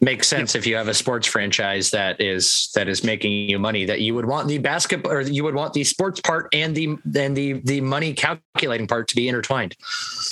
[0.00, 3.84] makes sense if you have a sports franchise that is that is making you money
[3.84, 6.96] that you would want the basketball or you would want the sports part and the
[7.16, 9.76] and the the money calculating part to be intertwined.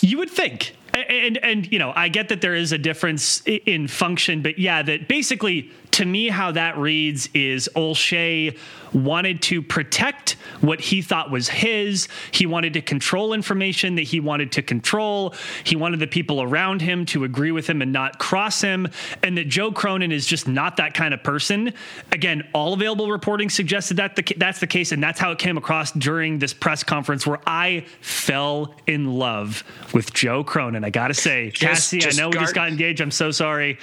[0.01, 0.77] You would think
[1.13, 4.83] and and you know i get that there is a difference in function but yeah
[4.83, 8.59] that basically to me, how that reads is Olshey
[8.93, 12.09] wanted to protect what he thought was his.
[12.31, 15.35] He wanted to control information that he wanted to control.
[15.65, 18.89] He wanted the people around him to agree with him and not cross him.
[19.23, 21.73] And that Joe Cronin is just not that kind of person.
[22.11, 24.93] Again, all available reporting suggested that the, that's the case.
[24.93, 29.65] And that's how it came across during this press conference where I fell in love
[29.95, 30.85] with Joe Cronin.
[30.85, 33.01] I got to say, just, Cassie, just I know guard, we just got engaged.
[33.01, 33.79] I'm so sorry.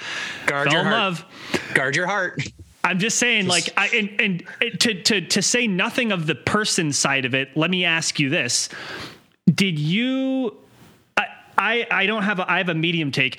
[0.46, 1.00] Guard fell your in heart.
[1.00, 1.24] love.
[1.74, 2.42] Guard your heart.
[2.82, 6.92] I'm just saying, like, I and, and to to to say nothing of the person
[6.92, 7.56] side of it.
[7.56, 8.68] Let me ask you this:
[9.52, 10.56] Did you?
[11.16, 11.26] I
[11.58, 13.38] I, I don't have a, I have a medium take.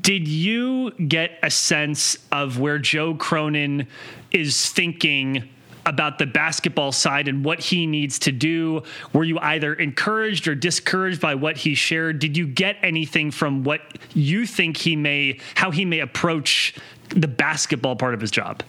[0.00, 3.86] Did you get a sense of where Joe Cronin
[4.30, 5.48] is thinking?
[5.86, 8.82] about the basketball side and what he needs to do?
[9.12, 12.18] Were you either encouraged or discouraged by what he shared?
[12.18, 13.80] Did you get anything from what
[14.14, 16.74] you think he may, how he may approach
[17.10, 18.62] the basketball part of his job.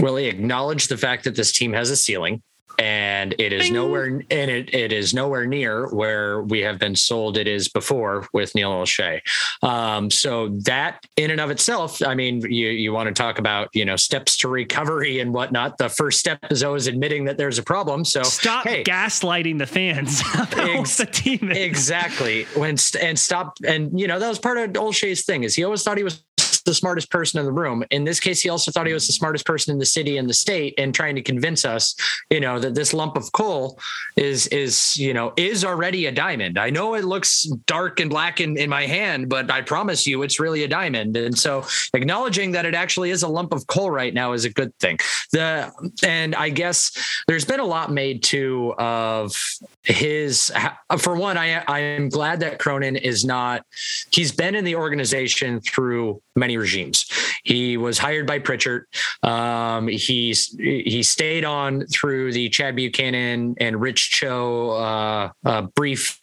[0.00, 2.42] Well, he acknowledged the fact that this team has a ceiling
[2.78, 3.74] and it is Bing.
[3.74, 8.28] nowhere and it, it is nowhere near where we have been sold it is before
[8.32, 9.20] with Neil Olshey.
[9.62, 13.68] Um, so that in and of itself, I mean, you you want to talk about
[13.74, 15.78] you know steps to recovery and whatnot.
[15.78, 18.04] The first step is always admitting that there's a problem.
[18.04, 20.22] So stop hey, gaslighting the fans
[20.56, 21.50] ex- the team.
[21.50, 22.44] Exactly.
[22.54, 25.82] When and stop and you know that was part of Olshey's thing is he always
[25.82, 26.22] thought he was
[26.68, 27.82] the smartest person in the room.
[27.90, 30.28] In this case, he also thought he was the smartest person in the city and
[30.28, 31.96] the state, and trying to convince us,
[32.30, 33.80] you know, that this lump of coal
[34.16, 36.58] is is you know is already a diamond.
[36.58, 40.22] I know it looks dark and black in, in my hand, but I promise you,
[40.22, 41.16] it's really a diamond.
[41.16, 44.50] And so, acknowledging that it actually is a lump of coal right now is a
[44.50, 44.98] good thing.
[45.32, 45.72] The
[46.04, 46.92] and I guess
[47.26, 49.34] there's been a lot made too of
[49.82, 50.52] his.
[50.98, 53.64] For one, I I am glad that Cronin is not.
[54.10, 57.06] He's been in the organization through many regimes.
[57.44, 58.86] He was hired by Pritchard.
[59.22, 66.18] Um, he's he stayed on through the Chad Buchanan and Rich Cho uh, uh, brief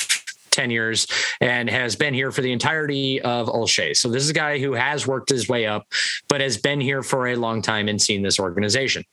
[0.52, 1.06] tenures
[1.42, 3.96] and has been here for the entirety of Olshey.
[3.96, 5.86] So this is a guy who has worked his way up,
[6.30, 9.04] but has been here for a long time and seen this organization.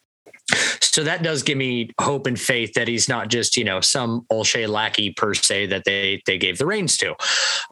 [0.80, 4.26] So that does give me hope and faith that he's not just, you know, some
[4.30, 7.14] Olshey lackey per se that they they gave the reins to.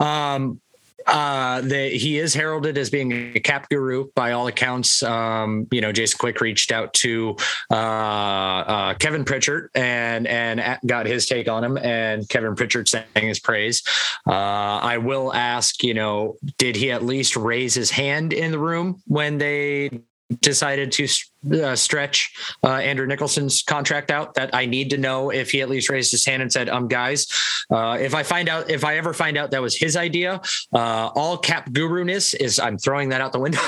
[0.03, 0.59] Um,
[1.07, 5.03] uh, the, he is heralded as being a cap guru by all accounts.
[5.03, 7.35] Um, you know, Jason Quick reached out to
[7.69, 13.05] uh, uh, Kevin Pritchard and and got his take on him, and Kevin Pritchard sang
[13.13, 13.83] his praise.
[14.27, 18.59] Uh, I will ask, you know, did he at least raise his hand in the
[18.59, 19.89] room when they
[20.39, 21.07] decided to
[21.51, 24.35] uh, stretch uh, Andrew Nicholson's contract out.
[24.35, 26.87] That I need to know if he at least raised his hand and said, "Um,
[26.87, 27.27] guys,
[27.71, 30.41] uh, if I find out, if I ever find out that was his idea,
[30.73, 33.59] uh, all cap guru ness is I'm throwing that out the window."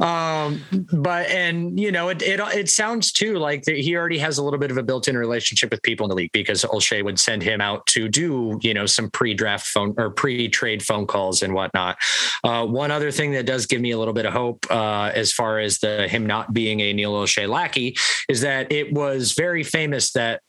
[0.04, 4.44] um, but and you know, it, it it sounds too like he already has a
[4.44, 7.42] little bit of a built-in relationship with people in the league because Olshey would send
[7.42, 11.96] him out to do you know some pre-draft phone or pre-trade phone calls and whatnot.
[12.42, 15.32] Uh, one other thing that does give me a little bit of hope uh, as
[15.32, 17.96] far as the him not being being a Neil Olshey lackey
[18.28, 20.40] is that it was very famous that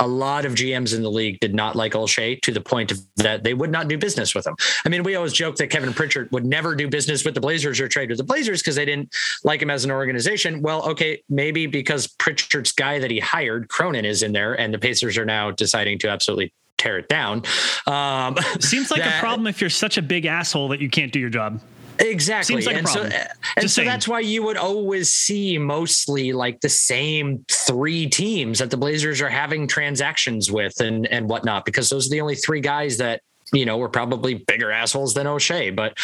[0.00, 3.44] a lot of GMs in the league did not like Olshey to the point that
[3.44, 4.56] they would not do business with him.
[4.84, 7.78] I mean, we always joke that Kevin Pritchard would never do business with the Blazers
[7.78, 9.14] or trade with the Blazers because they didn't
[9.44, 10.60] like him as an organization.
[10.60, 14.78] Well, okay, maybe because Pritchard's guy that he hired, Cronin, is in there, and the
[14.78, 17.42] Pacers are now deciding to absolutely tear it down.
[17.86, 21.12] Um, Seems like that, a problem if you're such a big asshole that you can't
[21.12, 21.60] do your job.
[21.98, 22.62] Exactly.
[22.62, 23.24] Like and so, uh,
[23.56, 28.70] and so that's why you would always see mostly like the same three teams that
[28.70, 32.60] the Blazers are having transactions with and, and whatnot, because those are the only three
[32.60, 35.74] guys that you know, were probably bigger assholes than Olshey.
[35.74, 35.98] But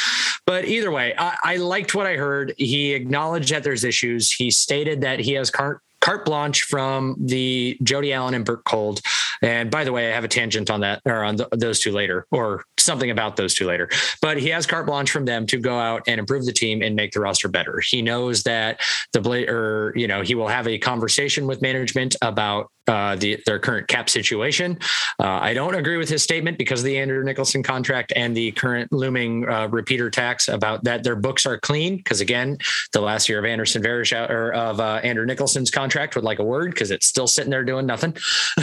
[0.46, 2.54] but either way, I, I, liked what I heard.
[2.58, 4.30] He acknowledged that there's issues.
[4.30, 9.00] He stated that he has carte, carte blanche from the Jody Allen and Bert Kolde
[9.42, 12.26] and by the way, I have a tangent on that or on those two later,
[12.30, 13.88] or something about those two later.
[14.20, 16.96] But he has carte blanche from them to go out and improve the team and
[16.96, 17.80] make the roster better.
[17.86, 18.80] He knows that
[19.12, 23.58] the or you know he will have a conversation with management about uh, the, their
[23.58, 24.78] current cap situation.
[25.18, 28.52] Uh, I don't agree with his statement because of the Andrew Nicholson contract and the
[28.52, 31.98] current looming uh, repeater tax about that their books are clean.
[31.98, 32.58] Because again,
[32.92, 36.44] the last year of Anderson Varejao or of uh, Andrew Nicholson's contract would like a
[36.44, 38.16] word because it's still sitting there doing nothing.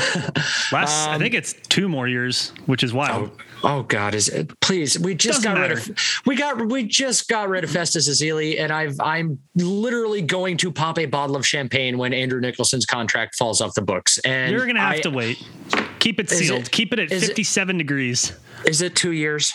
[0.71, 3.31] Last, um, I think it's two more years, which is wild.
[3.31, 4.59] Oh, oh God, is it?
[4.61, 5.75] Please, we just Doesn't got matter.
[5.75, 10.21] rid of we got we just got rid of Festus Ezeli, and I've I'm literally
[10.21, 14.17] going to pop a bottle of champagne when Andrew Nicholson's contract falls off the books.
[14.19, 15.43] And you're gonna have I, to wait.
[15.99, 16.61] Keep it sealed.
[16.61, 18.31] It, Keep it at 57 it, degrees.
[18.65, 19.53] Is it two years?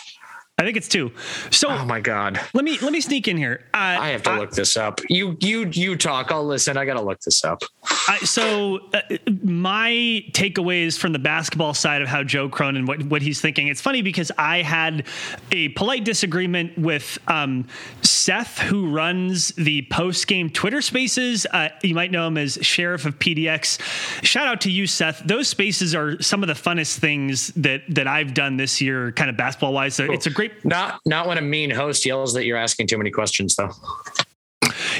[0.61, 1.11] I think it's two.
[1.49, 3.63] So, oh my god, let me let me sneak in here.
[3.73, 5.01] Uh, I have to I, look this up.
[5.09, 6.31] You you you talk.
[6.31, 6.77] I'll listen.
[6.77, 7.63] I got to look this up.
[8.07, 9.01] I, so, uh,
[9.41, 13.69] my takeaways from the basketball side of how Joe Cronin what what he's thinking.
[13.69, 15.07] It's funny because I had
[15.51, 17.67] a polite disagreement with um,
[18.03, 21.47] Seth, who runs the post game Twitter Spaces.
[21.47, 23.81] Uh, you might know him as Sheriff of PDX.
[24.23, 25.23] Shout out to you, Seth.
[25.25, 29.31] Those spaces are some of the funnest things that that I've done this year, kind
[29.31, 29.95] of basketball wise.
[29.95, 30.13] So cool.
[30.13, 33.11] it's a great not not when a mean host yells that you're asking too many
[33.11, 33.71] questions, though.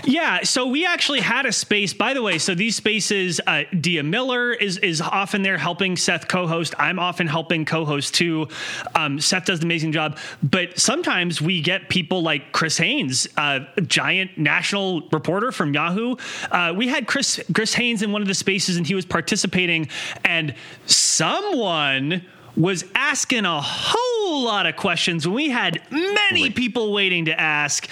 [0.03, 1.93] Yeah, so we actually had a space.
[1.93, 6.27] By the way, so these spaces, uh, Dia Miller is is often there helping Seth
[6.27, 6.73] co-host.
[6.77, 8.47] I'm often helping co-host too.
[8.95, 13.59] Um, Seth does an amazing job, but sometimes we get people like Chris Haynes, uh,
[13.85, 16.15] giant national reporter from Yahoo.
[16.51, 19.87] Uh, we had Chris Chris Haynes in one of the spaces, and he was participating,
[20.25, 20.55] and
[20.87, 27.39] someone was asking a whole lot of questions when we had many people waiting to
[27.39, 27.87] ask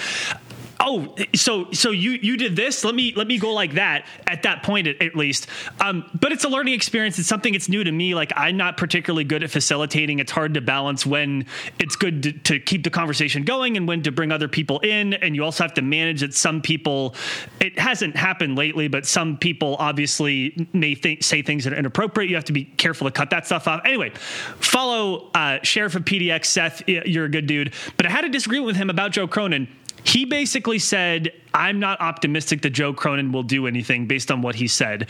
[0.80, 2.84] oh so so you you did this?
[2.84, 5.48] Let me let me go like that at that point at, at least.
[5.80, 7.20] Um, but it's a learning experience.
[7.20, 8.16] It's something that's new to me.
[8.16, 10.20] Like i'm not particularly good at facilitating.
[10.20, 11.46] It's hard to balance when
[11.80, 15.14] it's good to, to keep the conversation going and when to bring other people in.
[15.14, 17.16] And you also have to manage that some people
[17.60, 22.30] it hasn't happened lately but some people obviously may think, say things that are inappropriate.
[22.30, 23.82] You have to be careful to cut that stuff off.
[23.86, 24.12] Anyway
[24.60, 26.88] follow uh, sheriff of pdx seth.
[26.88, 27.74] You're a good dude.
[27.98, 29.68] But i had a disagreement with him about joe cronin
[30.04, 34.56] he basically said, I'm not optimistic that Joe Cronin will do anything based on what
[34.56, 35.10] he said.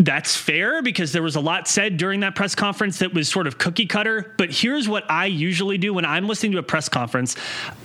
[0.00, 3.48] That's fair because there was a lot said during that press conference that was sort
[3.48, 4.32] of cookie cutter.
[4.38, 7.34] But here's what I usually do when I'm listening to a press conference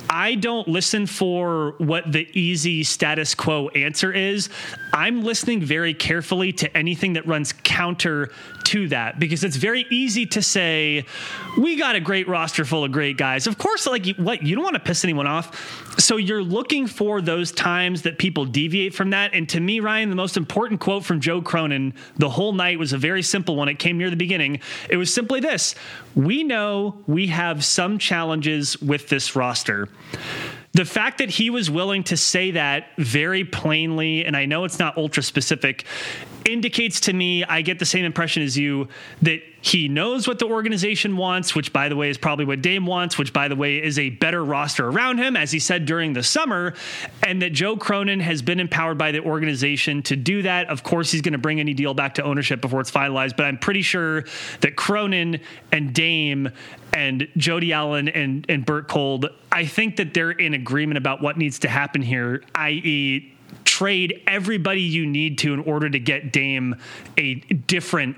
[0.10, 4.50] I don't listen for what the easy status quo answer is.
[4.94, 8.32] I'm listening very carefully to anything that runs counter
[8.66, 11.06] to that because it's very easy to say,
[11.58, 13.48] we got a great roster full of great guys.
[13.48, 16.00] Of course, like what you don't want to piss anyone off.
[16.00, 19.34] So you're looking for those times that people deviate from that.
[19.34, 22.92] And to me, Ryan, the most important quote from Joe Cronin the whole night was
[22.92, 23.70] a very simple one.
[23.70, 24.60] It came near the beginning.
[24.90, 25.74] It was simply this
[26.14, 29.88] We know we have some challenges with this roster
[30.74, 34.80] the fact that he was willing to say that very plainly, and I know it's
[34.80, 35.86] not ultra specific,
[36.46, 38.88] indicates to me, I get the same impression as you,
[39.22, 42.86] that he knows what the organization wants, which, by the way, is probably what Dame
[42.86, 46.12] wants, which, by the way, is a better roster around him, as he said during
[46.14, 46.74] the summer,
[47.22, 50.68] and that Joe Cronin has been empowered by the organization to do that.
[50.70, 53.46] Of course, he's going to bring any deal back to ownership before it's finalized, but
[53.46, 54.26] I'm pretty sure
[54.62, 55.40] that Cronin
[55.72, 56.50] and Dame
[56.94, 61.38] and Jody Allen and, and Bert Kolde, I think that they're in agreement about what
[61.38, 63.34] needs to happen here, i.e.,
[63.66, 66.76] trade everybody you need to in order to get Dame
[67.18, 68.18] a different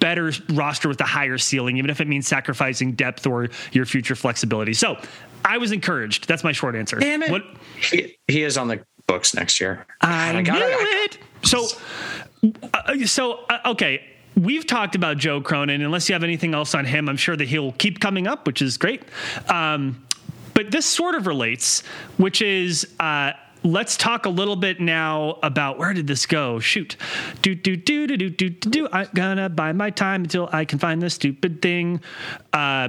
[0.00, 4.14] better roster with a higher ceiling, even if it means sacrificing depth or your future
[4.14, 4.72] flexibility.
[4.72, 4.98] So
[5.44, 6.28] I was encouraged.
[6.28, 6.98] That's my short answer.
[6.98, 7.30] Damn it.
[7.30, 7.42] What,
[7.80, 9.86] he, he is on the books next year.
[10.00, 11.18] I, I knew it.
[11.42, 11.66] So,
[12.72, 14.02] uh, so uh, okay.
[14.36, 15.82] We've talked about Joe Cronin.
[15.82, 18.62] Unless you have anything else on him, I'm sure that he'll keep coming up, which
[18.62, 19.02] is great.
[19.48, 20.04] Um,
[20.54, 21.82] but this sort of relates,
[22.16, 23.32] which is uh,
[23.64, 26.60] let's talk a little bit now about where did this go?
[26.60, 26.96] Shoot.
[27.42, 28.88] Do, do, do, do, do, do, do.
[28.92, 32.00] I'm gonna buy my time until I can find this stupid thing.
[32.52, 32.88] Uh,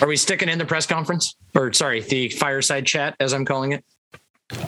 [0.00, 1.36] Are we sticking in the press conference?
[1.54, 3.84] Or, sorry, the fireside chat, as I'm calling it?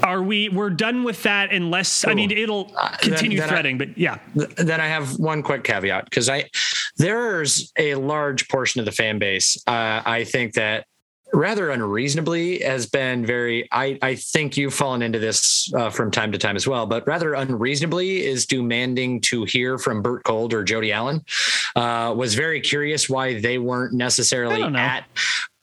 [0.02, 0.48] Are we?
[0.48, 2.10] We're done with that, unless Ooh.
[2.10, 3.74] I mean it'll continue uh, then, then threading.
[3.76, 4.18] I, but yeah.
[4.34, 6.50] Then I have one quick caveat because I
[6.96, 9.56] there's a large portion of the fan base.
[9.66, 10.86] Uh, I think that
[11.32, 16.32] rather unreasonably has been very i i think you've fallen into this uh, from time
[16.32, 20.64] to time as well but rather unreasonably is demanding to hear from bert kolde or
[20.64, 21.22] jody allen
[21.76, 25.04] uh, was very curious why they weren't necessarily at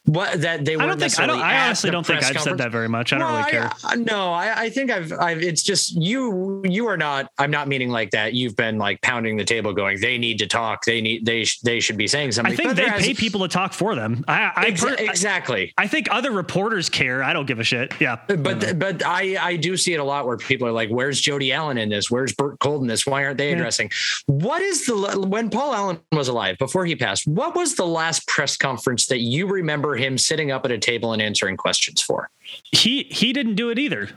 [0.06, 2.44] what that they I don't think I don't I honestly don't think I've conference.
[2.44, 3.12] said that very much.
[3.12, 3.72] I don't really care.
[3.84, 7.68] I, no, I, I, think I've I've it's just you you are not I'm not
[7.68, 8.34] meaning like that.
[8.34, 10.86] You've been like pounding the table going, they need to talk.
[10.86, 12.54] They need they sh- they should be saying something.
[12.54, 14.24] I think but they pay people to talk for them.
[14.28, 15.74] I, I exa- exactly.
[15.78, 17.24] I, think other reporters care.
[17.24, 17.94] I don't give a shit.
[18.00, 18.18] Yeah.
[18.28, 21.52] But but I I do see it a lot where people are like, Where's Jody
[21.52, 22.12] Allen in this?
[22.12, 23.08] Where's Bert Kolde in this?
[23.08, 23.90] Why aren't they addressing?
[24.28, 24.36] Yeah.
[24.36, 28.28] What is the when Paul Allen was alive before he passed, what was the last
[28.28, 32.30] press conference that you remember him sitting up at a table and answering questions for.
[32.72, 34.10] He he didn't do it either.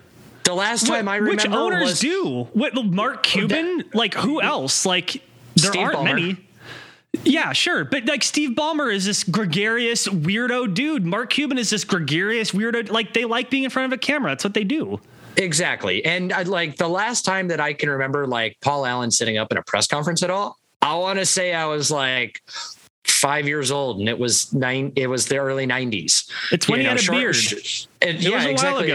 [0.45, 2.49] The last time what, I remember, which owners was, do?
[2.53, 3.79] What Mark Cuban?
[3.79, 4.87] That, like who else?
[4.87, 5.23] Like
[5.57, 6.05] there Steve aren't Ballmer.
[6.05, 6.37] many.
[7.25, 7.85] Yeah, sure.
[7.85, 11.05] But like Steve Ballmer is this gregarious weirdo dude.
[11.05, 12.91] Mark Cuban is this gregarious weirdo.
[12.91, 14.31] Like they like being in front of a camera.
[14.31, 15.01] That's what they do.
[15.37, 16.05] Exactly.
[16.05, 19.53] And I, like the last time that I can remember, like Paul Allen sitting up
[19.53, 22.43] in a press conference at all, I want to say I was like
[23.11, 24.93] five years old, and it was nine.
[24.97, 26.31] It was the early '90s.
[26.53, 27.37] It's when you he know, had a short, beard.
[28.01, 28.91] it yeah, exactly.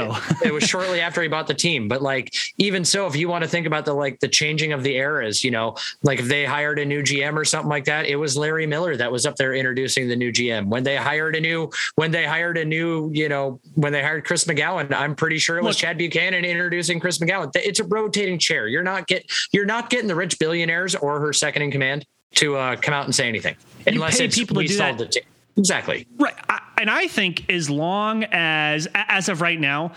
[0.45, 1.87] it was shortly after he bought the team.
[1.87, 4.83] But like, even so, if you want to think about the like the changing of
[4.83, 8.05] the eras, you know, like if they hired a new GM or something like that,
[8.05, 10.67] it was Larry Miller that was up there introducing the new GM.
[10.67, 14.25] When they hired a new, when they hired a new, you know, when they hired
[14.25, 17.51] Chris McGowan, I'm pretty sure it was Look, Chad Buchanan introducing Chris McGowan.
[17.55, 18.67] It's a rotating chair.
[18.67, 22.05] You're not get you're not getting the rich billionaires or her second in command
[22.35, 23.55] to uh, come out and say anything
[23.87, 25.15] unless pay people to do that.
[25.55, 26.07] Exactly.
[26.17, 26.35] Right.
[26.49, 29.93] I, and I think as long as, as of right now,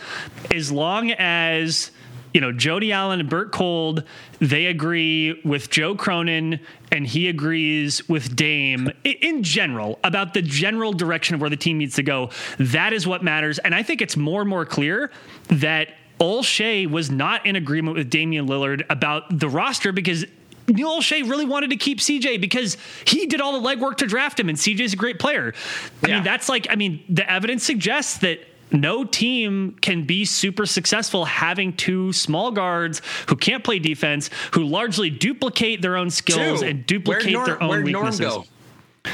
[0.51, 1.91] as long as
[2.37, 4.05] you know, Jody Allen and Bert Kolde,
[4.41, 6.61] they agree with Joe Cronin
[6.93, 11.79] and he agrees with Dame in general about the general direction of where the team
[11.79, 12.29] needs to go.
[12.59, 13.59] That is what matters.
[13.61, 15.11] And I think it's more and more clear
[15.49, 20.27] that Olshey was not in agreement with Damian Lillard about the roster because
[20.69, 24.39] Neil Olshey really wanted to keep CJ because he did all the legwork to draft
[24.39, 25.55] him, and CJ's a great player.
[26.03, 26.15] I yeah.
[26.17, 28.41] mean, that's like, I mean, the evidence suggests that
[28.73, 34.65] no team can be super successful having two small guards who can't play defense, who
[34.65, 36.67] largely duplicate their own skills two.
[36.67, 38.39] and duplicate Norm, their own weaknesses.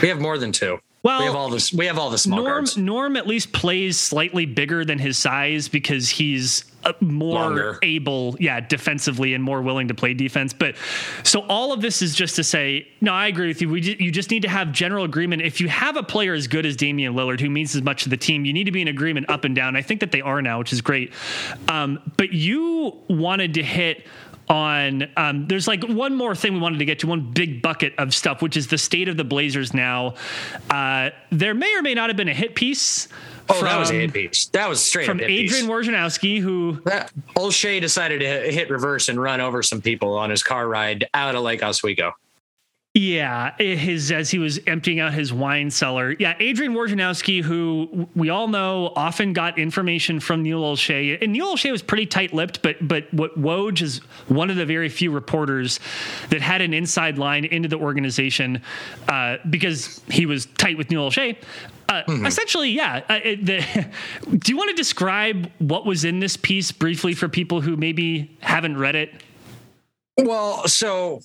[0.00, 0.78] We have more than two.
[1.03, 1.72] Well, we have all this.
[1.72, 2.76] We have all the small Norm, guards.
[2.76, 6.64] Norm at least plays slightly bigger than his size because he's
[7.01, 7.78] more Longer.
[7.83, 10.53] able, yeah, defensively and more willing to play defense.
[10.53, 10.76] But
[11.22, 13.68] so all of this is just to say, no, I agree with you.
[13.68, 15.43] We ju- you just need to have general agreement.
[15.43, 18.09] If you have a player as good as Damian Lillard, who means as much to
[18.09, 19.76] the team, you need to be in agreement up and down.
[19.76, 21.12] I think that they are now, which is great.
[21.68, 24.07] Um, but you wanted to hit
[24.49, 27.95] on um, there's like one more thing we wanted to get to one big bucket
[27.97, 30.14] of stuff which is the state of the blazers now
[30.68, 33.07] uh, there may or may not have been a hit piece
[33.53, 34.46] Oh, that was a hit piece.
[34.46, 35.66] That was straight from adrian.
[35.66, 40.42] Wojnarowski, who That Olshey decided to hit reverse and run over some people on his
[40.42, 42.14] car ride out of Lake Oswego.
[42.94, 46.14] Yeah, his as he was emptying out his wine cellar.
[46.18, 51.55] Yeah, Adrian Wojnarowski, who we all know often got information from Neil Olshey, and Neil
[51.55, 55.80] Olshey was pretty tight-lipped, but but what Woj is one of the very few reporters
[56.28, 58.61] that had an inside line into the organization
[59.09, 61.38] uh, because he was tight with Neil Olshey.
[61.89, 63.03] Uh, Essentially, yeah.
[63.09, 63.89] Uh, the,
[64.39, 68.37] do you want to describe what was in this piece briefly for people who maybe
[68.41, 69.12] haven't read it?
[70.18, 71.20] Well, so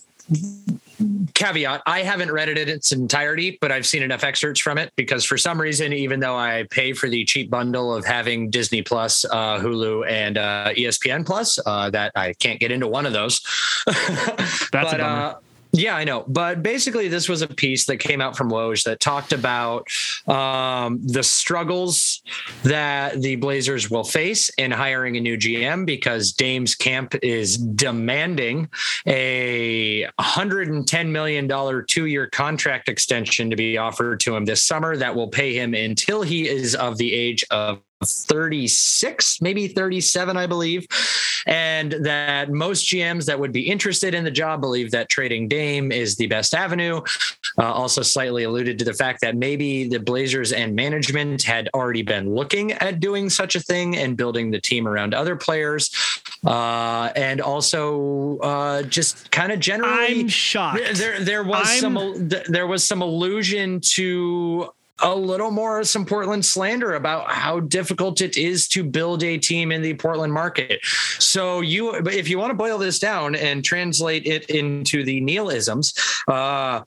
[1.33, 4.91] caveat I haven't read it in its entirety, but I've seen enough excerpts from it
[4.95, 8.81] because for some reason, even though I pay for the cheap bundle of having Disney
[8.81, 13.13] Plus, uh, Hulu, and uh, ESPN Plus, uh, that I can't get into one of
[13.13, 13.41] those.
[13.85, 15.35] That's a but, bummer.
[15.71, 16.23] Yeah, I know.
[16.27, 19.87] But basically, this was a piece that came out from Woj that talked about
[20.27, 22.21] um, the struggles
[22.63, 28.69] that the Blazers will face in hiring a new GM because Dame's camp is demanding
[29.05, 35.15] a $110 million two year contract extension to be offered to him this summer that
[35.15, 40.85] will pay him until he is of the age of 36, maybe 37, I believe.
[41.45, 45.91] And that most GMs that would be interested in the job believe that trading Dame
[45.91, 47.01] is the best avenue.
[47.57, 52.01] Uh, also, slightly alluded to the fact that maybe the Blazers and management had already
[52.03, 55.89] been looking at doing such a thing and building the team around other players.
[56.45, 60.81] Uh, and also, uh, just kind of generally, I'm shocked.
[60.95, 64.69] there, there was I'm- some, there was some allusion to
[64.99, 69.71] a little more some Portland slander about how difficult it is to build a team
[69.71, 70.79] in the Portland market.
[71.19, 75.93] So you, if you want to boil this down and translate it into the Neil-isms,
[76.27, 76.81] uh,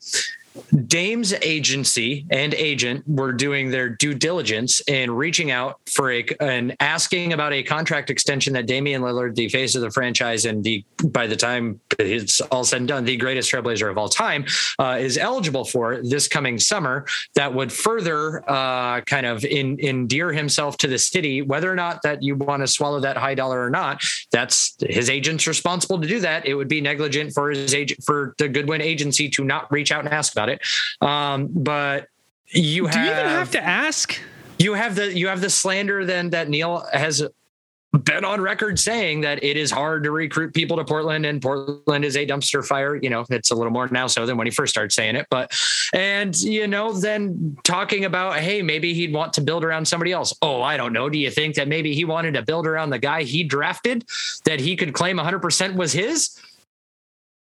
[0.87, 6.75] Dame's agency and agent were doing their due diligence in reaching out for a and
[6.79, 10.83] asking about a contract extension that Damian Lillard, the face of the franchise, and the
[11.05, 14.45] by the time it's all said and done, the greatest trailblazer of all time,
[14.79, 17.05] uh, is eligible for this coming summer.
[17.35, 21.41] That would further uh, kind of in, endear himself to the city.
[21.41, 25.09] Whether or not that you want to swallow that high dollar or not, that's his
[25.09, 26.45] agent's responsible to do that.
[26.45, 30.03] It would be negligent for his agent for the Goodwin agency to not reach out
[30.03, 30.61] and ask about it.
[31.01, 32.07] Um, but
[32.47, 34.19] you have Do you even have to ask?
[34.61, 37.23] you have the you have the slander then that Neil has
[38.03, 42.05] been on record saying that it is hard to recruit people to Portland and Portland
[42.05, 42.95] is a dumpster fire.
[42.95, 45.27] You know, it's a little more now so than when he first started saying it.
[45.29, 45.51] But
[45.93, 50.33] and you know, then talking about hey, maybe he'd want to build around somebody else.
[50.41, 51.09] Oh, I don't know.
[51.09, 54.05] Do you think that maybe he wanted to build around the guy he drafted
[54.45, 56.39] that he could claim 100% was his?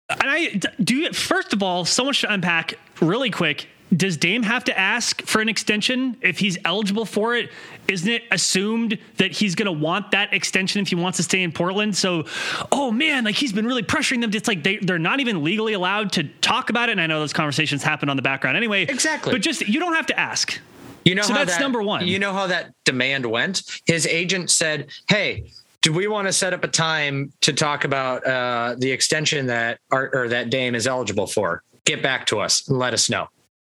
[0.09, 3.67] And I do first of all, so much to unpack really quick.
[3.95, 7.49] Does Dame have to ask for an extension if he's eligible for it?
[7.87, 11.41] Isn't it assumed that he's going to want that extension if he wants to stay
[11.41, 11.97] in Portland?
[11.97, 12.25] So,
[12.71, 14.29] oh man, like he's been really pressuring them.
[14.31, 16.93] It's like they, they're not even legally allowed to talk about it.
[16.93, 18.83] And I know those conversations happen on the background anyway.
[18.83, 19.31] Exactly.
[19.31, 20.59] But just, you don't have to ask.
[21.03, 22.05] You know So how that's that, number one.
[22.05, 23.63] You know how that demand went.
[23.85, 25.45] His agent said, "Hey,
[25.81, 29.79] do we want to set up a time to talk about uh, the extension that
[29.91, 31.63] or, or that Dame is eligible for?
[31.85, 33.29] Get back to us and let us know."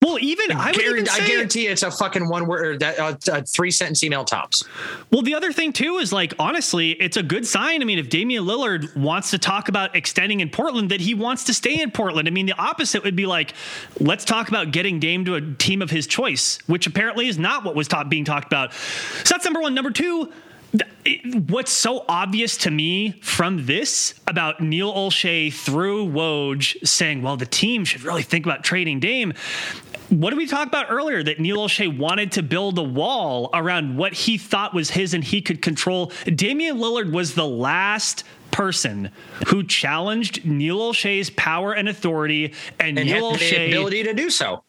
[0.03, 2.99] Well, even I would even Guarantee, I guarantee it's a fucking one word or that
[2.99, 4.65] uh, a three sentence email tops.
[5.11, 7.81] Well, the other thing too is like honestly, it's a good sign.
[7.81, 11.45] I mean, if Damian Lillard wants to talk about extending in Portland, that he wants
[11.45, 12.27] to stay in Portland.
[12.27, 13.53] I mean, the opposite would be like,
[14.01, 17.63] let's talk about getting Dame to a team of his choice, which apparently is not
[17.63, 18.73] what was being talked about.
[18.73, 19.73] So that's number one.
[19.73, 20.33] Number two.
[21.47, 27.45] What's so obvious to me from this about Neil Olshey through Woj saying, well, the
[27.45, 29.33] team should really think about trading Dame
[30.09, 33.97] what did we talk about earlier that Neil Olshey wanted to build a wall around
[33.97, 36.11] what he thought was his and he could control?
[36.25, 38.23] Damian Lillard was the last
[38.53, 39.09] person
[39.47, 44.63] who challenged Neil Olshey's power and authority, and, and Neil the ability to do so.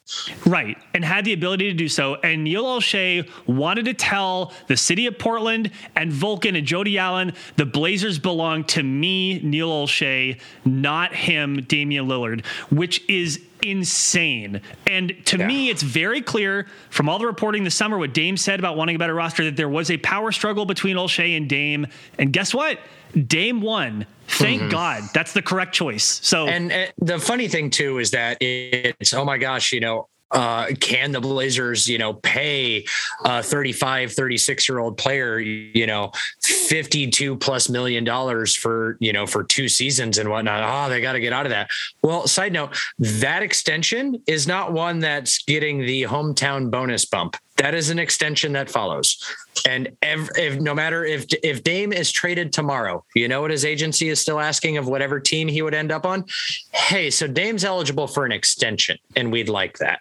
[0.47, 0.77] Right.
[0.95, 2.17] And had the ability to do so.
[2.17, 7.35] And Neil Olshey wanted to tell the city of Portland and Vulcan and Jody Allen
[7.57, 14.61] the Blazers belong to me, Neil Olshey, not him, Damian Lillard, which is insane.
[14.87, 15.47] And to yeah.
[15.47, 18.97] me, it's very clear from all the reporting this summer what Dame said about wanting
[18.97, 21.87] a better roster that there was a power struggle between Olshey and Dame.
[22.19, 22.79] And guess what?
[23.27, 24.07] Dame won.
[24.27, 24.71] Thank mm-hmm.
[24.71, 25.03] God.
[25.13, 26.21] That's the correct choice.
[26.23, 30.09] So, and uh, the funny thing too is that it's oh my gosh, you know,
[30.35, 32.85] uh, can the Blazers, you know, pay
[33.25, 36.11] a 35, 36 year old player, you know,
[36.43, 40.63] 52 plus million dollars for, you know, for two seasons and whatnot?
[40.65, 41.71] Oh, they got to get out of that.
[42.03, 47.37] Well, side note, that extension is not one that's getting the hometown bonus bump.
[47.57, 49.23] That is an extension that follows.
[49.67, 53.65] And if, if, no matter if if Dame is traded tomorrow, you know what his
[53.65, 56.25] agency is still asking of whatever team he would end up on.
[56.73, 59.99] Hey, so Dame's eligible for an extension, and we'd like that.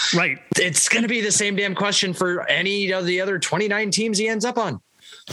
[0.14, 0.38] right.
[0.56, 4.18] It's going to be the same damn question for any of the other 29 teams
[4.18, 4.80] he ends up on.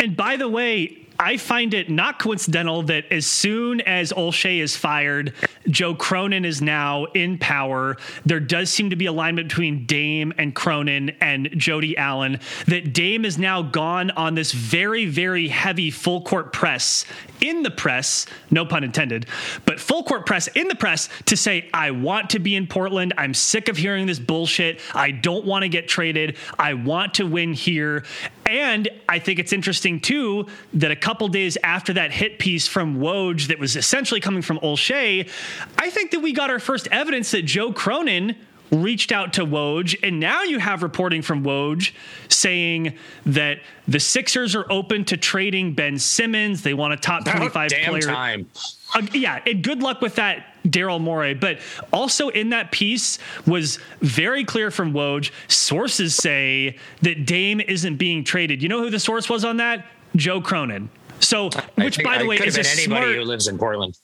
[0.02, 4.76] And by the way, I find it not coincidental that as soon as Olshey is
[4.76, 5.34] fired,
[5.70, 7.98] Joe Cronin is now in power.
[8.26, 12.40] There does seem to be alignment between Dame and Cronin and Jody Allen.
[12.68, 17.06] That Dame is now gone on this very, very heavy full court press
[17.42, 19.28] in the press, no pun intended,
[19.66, 23.14] but full court press in the press to say, I want to be in Portland.
[23.18, 24.80] I'm sick of hearing this bullshit.
[24.94, 26.38] I don't want to get traded.
[26.58, 28.04] I want to win here.
[28.46, 32.98] And I think it's interesting too that a couple days after that hit piece from
[32.98, 35.30] Woj that was essentially coming from Olshey,
[35.78, 38.36] I think that we got our first evidence that Joe Cronin
[38.72, 41.92] reached out to Woj, and now you have reporting from Woj
[42.28, 42.98] saying
[43.28, 46.64] that the Sixers are open to trading Ben Simmons.
[46.64, 48.02] They want a top twenty-five player.
[48.02, 48.50] Time.
[48.96, 51.36] Uh, yeah, and good luck with that, Daryl Morey.
[51.36, 51.60] But
[51.94, 55.30] also in that piece was very clear from Woj.
[55.48, 58.64] Sources say that Dame isn't being traded.
[58.64, 59.86] You know who the source was on that?
[60.16, 60.90] Joe Cronin.
[61.20, 63.98] So, which by the way is a anybody smart, who lives in Portland.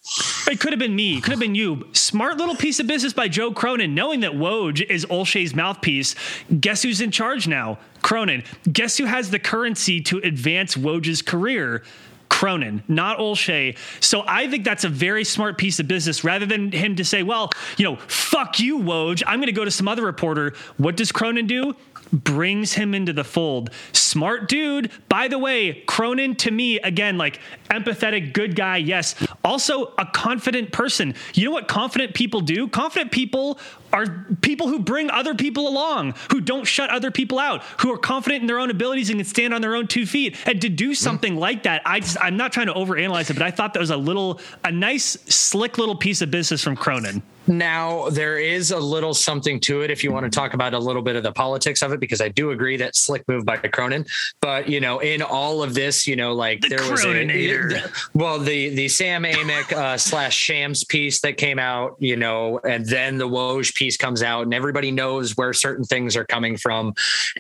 [0.48, 1.22] It could have been me.
[1.22, 1.88] Could have been you.
[1.92, 6.16] Smart little piece of business by Joe Cronin, knowing that Woj is Olshey's mouthpiece.
[6.60, 7.80] Guess who's in charge now?
[8.02, 8.44] Cronin.
[8.72, 11.84] Guess who has the currency to advance Woj's career?
[12.30, 13.78] Cronin, not Olshay.
[14.00, 17.24] So I think that's a very smart piece of business rather than him to say,
[17.24, 19.22] well, you know, fuck you, Woj.
[19.28, 20.54] I'm going to go to some other reporter.
[20.78, 21.76] What does Cronin do?
[22.12, 23.70] Brings him into the fold.
[23.94, 24.92] Smart dude.
[25.10, 27.40] By the way, Cronin to me, again, like
[27.70, 29.16] empathetic, good guy, yes.
[29.44, 31.16] Also, a confident person.
[31.34, 32.68] You know what confident people do?
[32.68, 33.60] Confident people
[33.94, 37.98] are people who bring other people along, who don't shut other people out, who are
[37.98, 40.36] confident in their own abilities and can stand on their own two feet.
[40.46, 41.40] And to do something mm.
[41.40, 43.90] like that, I just, I'm not trying to overanalyze it, but I thought that was
[43.90, 47.22] a little, a nice, slick little piece of business from Cronin.
[47.48, 50.80] Now, there is a little something to it if you want to talk about a
[50.80, 53.58] little bit of the politics of it, because I do agree that slick move by
[53.58, 54.06] Cronin.
[54.42, 58.38] But, you know, in all of this, you know, like the there was a, well,
[58.38, 63.18] the, the Sam Amick uh, slash Shams piece that came out, you know, and then
[63.18, 66.94] the Woj piece comes out and everybody knows where certain things are coming from.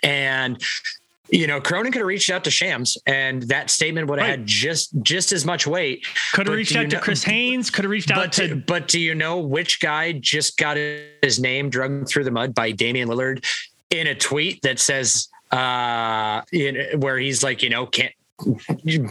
[0.04, 0.62] And
[1.32, 4.40] you know, Cronin could have reached out to Shams, and that statement would have right.
[4.40, 6.06] had just just as much weight.
[6.34, 7.70] Could have reached out know, to Chris Haynes.
[7.70, 8.58] Could have reached out to.
[8.58, 12.72] But do you know which guy just got his name drugged through the mud by
[12.72, 13.46] Damian Lillard
[13.90, 18.14] in a tweet that says, uh, in, where he's like, you know, can't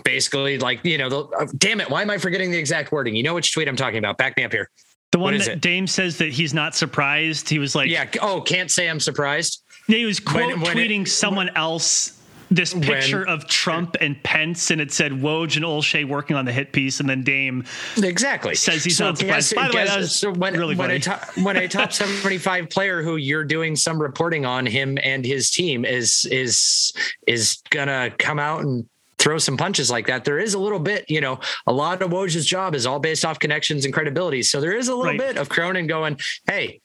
[0.04, 3.14] basically like, you know, the, uh, damn it, why am I forgetting the exact wording?
[3.14, 4.18] You know which tweet I'm talking about?
[4.18, 4.68] Back me up here.
[5.12, 5.60] The one that it?
[5.60, 7.48] Dame says that he's not surprised.
[7.48, 11.02] He was like, "Yeah, oh, can't say I'm surprised." He was quote when, when tweeting
[11.02, 15.64] it, someone when, else this picture of Trump and Pence, and it said Woj and
[15.64, 17.64] Olshey working on the hit piece, and then Dame
[18.02, 19.54] exactly says he's so not surprised.
[19.54, 20.96] Guess, By the guess, way, that was so when, really when funny.
[20.96, 24.98] A top, when a top seventy five player who you're doing some reporting on him
[25.02, 26.92] and his team is is
[27.26, 28.84] is gonna come out and
[29.20, 30.24] throw some punches like that.
[30.24, 33.24] There is a little bit, you know, a lot of Woj's job is all based
[33.24, 34.42] off connections and credibility.
[34.42, 35.18] So there is a little right.
[35.18, 36.80] bit of Cronin going, hey,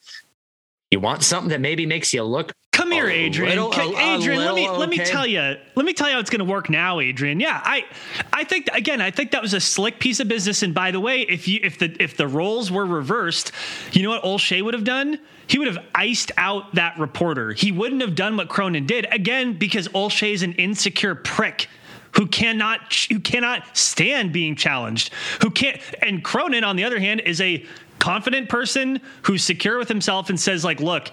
[0.92, 3.56] you want something that maybe makes you look Come here, Adrian.
[3.56, 4.78] Little, a, Adrian, a let me okay.
[4.78, 5.56] let me tell you.
[5.76, 7.40] Let me tell you how it's going to work now, Adrian.
[7.40, 7.86] Yeah, I
[8.34, 10.62] I think again, I think that was a slick piece of business.
[10.62, 13.54] And by the way, if you if the if the roles were reversed,
[13.94, 15.20] you know what Olshey would have done?
[15.48, 17.54] He would have iced out that reporter.
[17.54, 21.70] He wouldn't have done what Cronin did again because Olshey is an insecure prick
[22.18, 25.11] who cannot who cannot stand being challenged,
[25.41, 25.80] who can't.
[26.01, 27.66] And Cronin, on the other hand, is a
[27.99, 31.09] confident person who's secure with himself and says, like, look.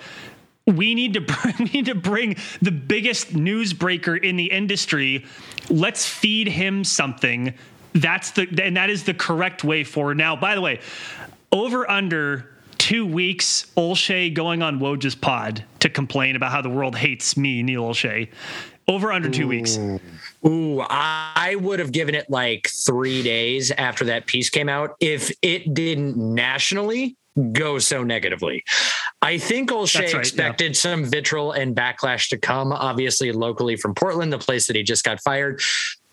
[0.64, 5.24] We need to bring, we need to bring the biggest newsbreaker in the industry.
[5.68, 7.54] Let's feed him something
[7.94, 10.16] That's the and that is the correct way forward.
[10.18, 10.80] Now, by the way,
[11.50, 12.48] over under
[12.78, 17.62] two weeks, Olshey going on Woj's pod to complain about how the world hates me,
[17.62, 18.28] Neil Olshey.
[18.88, 19.48] Over under two Ooh.
[19.48, 19.78] weeks.
[20.44, 25.30] Ooh, I would have given it like three days after that piece came out if
[25.42, 27.16] it didn't nationally
[27.52, 28.64] go so negatively.
[29.22, 30.72] I think Olshey right, expected yeah.
[30.72, 35.04] some vitriol and backlash to come, obviously locally from Portland, the place that he just
[35.04, 35.62] got fired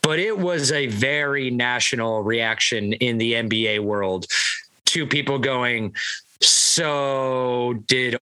[0.01, 4.25] but it was a very national reaction in the NBA world
[4.86, 5.93] to people going,
[6.41, 8.17] So did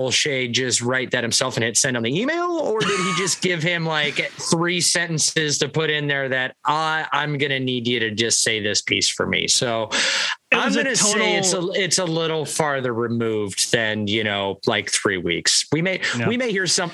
[0.00, 3.42] Olshey just write that himself and hit send on the email, or did he just
[3.42, 8.00] give him like three sentences to put in there that I, I'm to need you
[8.00, 9.46] to just say this piece for me?
[9.48, 9.90] So
[10.52, 11.12] I'm going to total...
[11.12, 15.66] say it's a it's a little farther removed than you know like three weeks.
[15.70, 16.26] We may no.
[16.26, 16.90] we may hear some.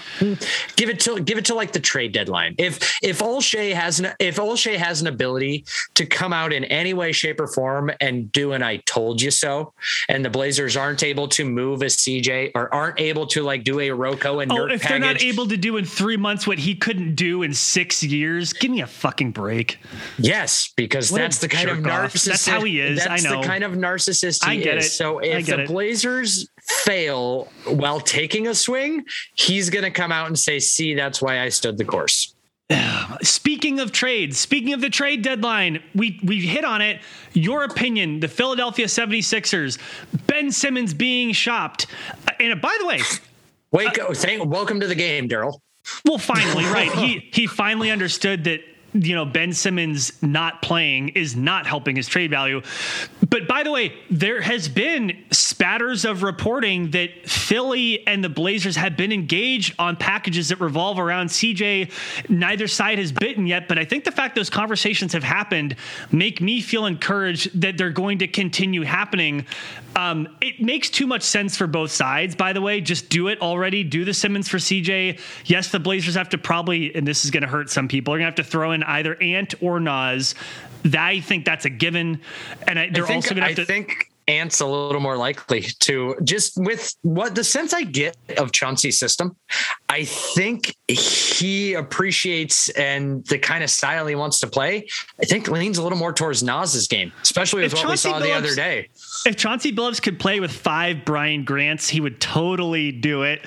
[0.77, 2.55] Give it to give it to like the trade deadline.
[2.59, 6.93] If if Olshey has an if Olshey has an ability to come out in any
[6.93, 9.73] way, shape, or form and do an "I told you so,"
[10.09, 13.81] and the Blazers aren't able to move a CJ or aren't able to like do
[13.81, 16.75] a Rocco and oh, if they're not able to do in three months what he
[16.75, 19.79] couldn't do in six years, give me a fucking break.
[20.19, 22.27] Yes, because what that's the kind of narcissist.
[22.27, 23.07] That's how he is.
[23.07, 24.87] I know kind of narcissist he I get is.
[24.87, 24.91] It.
[24.91, 25.69] So if the it.
[25.69, 31.23] Blazers fail while taking a swing, he's going to come out and say, "See, that's
[31.23, 32.35] why I stood the course."
[33.23, 37.01] Speaking of trades, speaking of the trade deadline, we we hit on it.
[37.33, 39.79] Your opinion, the Philadelphia 76ers,
[40.27, 41.87] Ben Simmons being shopped.
[42.41, 43.01] And by the way,
[43.71, 45.61] wake uh, thank, welcome to the game, Daryl.
[46.05, 46.91] Well, finally, right.
[46.93, 48.61] He he finally understood that
[49.05, 52.63] you know Ben Simmons not playing is not helping his trade value.
[53.29, 55.25] But by the way, there has been
[55.57, 60.99] spatters of reporting that Philly and the Blazers have been engaged on packages that revolve
[60.99, 61.91] around CJ.
[62.29, 65.77] Neither side has bitten yet, but I think the fact those conversations have happened
[66.13, 69.47] make me feel encouraged that they're going to continue happening.
[69.97, 72.83] Um, it makes too much sense for both sides, by the way.
[72.83, 73.83] Just do it already.
[73.83, 75.19] Do the Simmons for CJ.
[75.47, 78.19] Yes, the Blazers have to probably, and this is going to hurt some people, are
[78.19, 80.35] going to have to throw in either Ant or Naz.
[80.95, 82.21] I think that's a given.
[82.69, 83.65] And I, they're I think, also going to have to.
[83.65, 88.51] think Ant's a little more likely to just with what the sense I get of
[88.53, 89.37] Chauncey's system.
[89.89, 94.87] I think he appreciates and the kind of style he wants to play.
[95.20, 98.12] I think leans a little more towards Naz's game, especially with if what Chauncey we
[98.14, 98.89] saw Billups, the other day.
[99.27, 103.47] If Chauncey Billups could play with five Brian Grants, he would totally do it.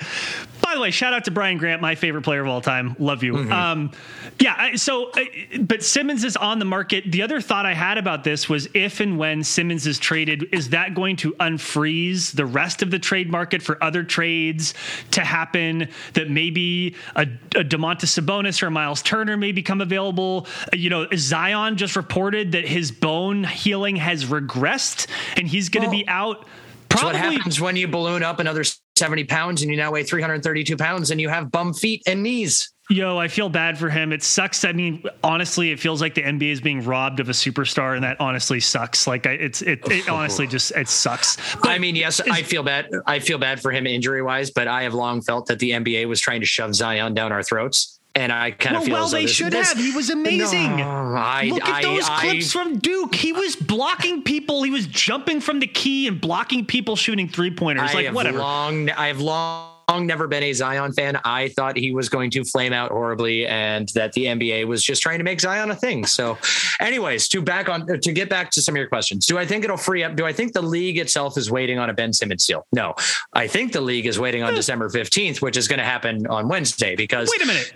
[0.70, 2.94] By the way, shout out to Brian Grant, my favorite player of all time.
[3.00, 3.32] Love you.
[3.32, 3.52] Mm-hmm.
[3.52, 3.90] Um,
[4.38, 4.76] yeah.
[4.76, 5.24] So, uh,
[5.62, 7.10] but Simmons is on the market.
[7.10, 10.68] The other thought I had about this was if and when Simmons is traded, is
[10.68, 14.74] that going to unfreeze the rest of the trade market for other trades
[15.10, 15.88] to happen?
[16.12, 20.46] That maybe a, a Domantas Sabonis or a Miles Turner may become available.
[20.72, 25.88] You know, Zion just reported that his bone healing has regressed and he's going to
[25.88, 26.46] well, be out.
[26.88, 28.62] Probably, what happens when you balloon up another
[29.00, 32.70] 70 pounds and you now weigh 332 pounds and you have bum feet and knees.
[32.90, 34.12] Yo, I feel bad for him.
[34.12, 34.64] It sucks.
[34.64, 38.02] I mean, honestly, it feels like the NBA is being robbed of a superstar, and
[38.02, 39.06] that honestly sucks.
[39.06, 41.36] Like, it's it, it honestly just it sucks.
[41.62, 42.88] But I mean, yes, I feel bad.
[43.06, 46.08] I feel bad for him injury wise, but I have long felt that the NBA
[46.08, 47.99] was trying to shove Zion down our throats.
[48.14, 49.78] And I kind of well, feel well, they this, should this, have.
[49.78, 50.76] He was amazing.
[50.76, 53.14] No, I, Look at I, those I, clips from Duke.
[53.14, 54.64] He was blocking people.
[54.64, 57.94] He was jumping from the key and blocking people shooting three pointers.
[57.94, 58.38] Like whatever.
[58.38, 61.20] Long, I have long never been a Zion fan.
[61.24, 65.02] I thought he was going to flame out horribly and that the NBA was just
[65.02, 66.06] trying to make Zion a thing.
[66.06, 66.38] So,
[66.80, 69.26] anyways, to back on uh, to get back to some of your questions.
[69.26, 70.14] Do I think it'll free up?
[70.16, 72.66] Do I think the league itself is waiting on a Ben Simmons deal?
[72.72, 72.94] No.
[73.32, 74.56] I think the league is waiting on eh.
[74.56, 77.72] December 15th, which is going to happen on Wednesday because Wait a minute.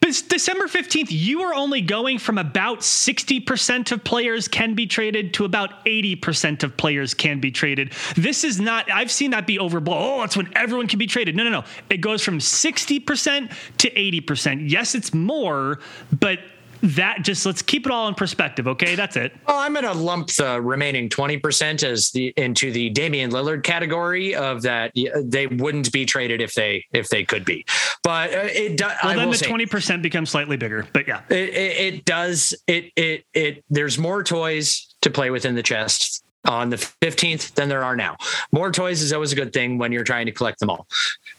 [0.00, 5.44] December 15th, you are only going from about 60% of players can be traded to
[5.44, 7.92] about 80% of players can be traded.
[8.16, 9.98] This is not, I've seen that be overblown.
[10.00, 11.34] Oh, that's when everyone can be traded.
[11.34, 11.64] No, no, no.
[11.90, 14.70] It goes from 60% to 80%.
[14.70, 15.80] Yes, it's more,
[16.20, 16.38] but
[16.82, 19.92] that just let's keep it all in perspective okay that's it well i'm going to
[19.92, 25.92] lump the remaining 20% as the into the damian lillard category of that they wouldn't
[25.92, 27.64] be traded if they if they could be
[28.02, 31.48] but uh, it does well then the say, 20% becomes slightly bigger but yeah it,
[31.50, 36.24] it, it does it it it there's more toys to play with in the chest
[36.46, 38.16] on the 15th than there are now.
[38.52, 40.86] More toys is always a good thing when you're trying to collect them all.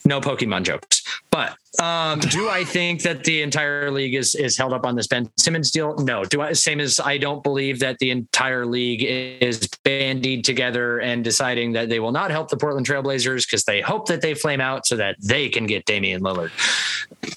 [0.05, 1.01] No Pokemon jokes.
[1.31, 5.07] But um, do I think that the entire league is is held up on this
[5.07, 5.95] Ben Simmons deal?
[5.97, 6.23] No.
[6.23, 11.23] Do I same as I don't believe that the entire league is bandied together and
[11.23, 14.61] deciding that they will not help the Portland Trailblazers because they hope that they flame
[14.61, 16.49] out so that they can get Damian Lillard.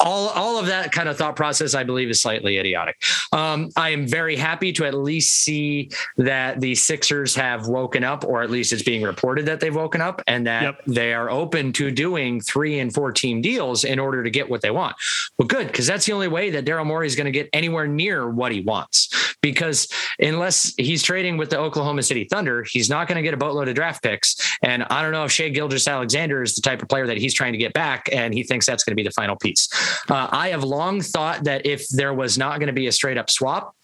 [0.00, 3.02] All all of that kind of thought process, I believe, is slightly idiotic.
[3.32, 8.24] Um, I am very happy to at least see that the Sixers have woken up,
[8.24, 10.80] or at least it's being reported that they've woken up, and that yep.
[10.86, 14.62] they are open to doing three and four team deals in order to get what
[14.62, 14.96] they want.
[15.38, 17.86] Well, good, because that's the only way that Daryl Morey is going to get anywhere
[17.86, 19.36] near what he wants.
[19.42, 19.88] Because
[20.18, 23.68] unless he's trading with the Oklahoma City Thunder, he's not going to get a boatload
[23.68, 24.36] of draft picks.
[24.62, 27.52] And I don't know if Shai Gilgeous-Alexander is the type of player that he's trying
[27.52, 29.68] to get back, and he thinks that's going to be the final piece.
[30.10, 33.16] Uh, I have long thought that if there was not going to be a straight
[33.16, 33.74] up swap,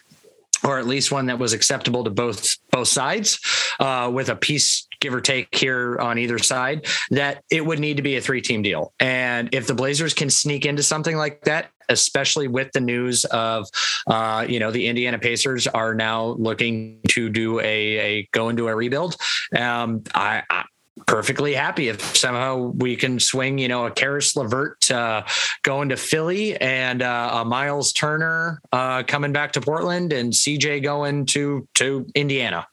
[0.67, 3.39] or at least one that was acceptable to both both sides,
[3.81, 7.97] uh, with a piece give or take here on either side, that it would need
[7.97, 8.93] to be a three team deal.
[8.99, 13.69] And if the Blazers can sneak into something like that, especially with the news of,
[14.09, 17.63] uh, you know, the Indiana Pacers are now looking to do a,
[17.99, 19.17] a go into a rebuild.
[19.57, 20.65] Um, I, I
[21.07, 25.23] perfectly happy if somehow we can swing, you know, a Caris LeVert uh,
[25.63, 30.83] going to Philly and uh, a Miles Turner uh, coming back to Portland and CJ
[30.83, 32.67] going to to Indiana.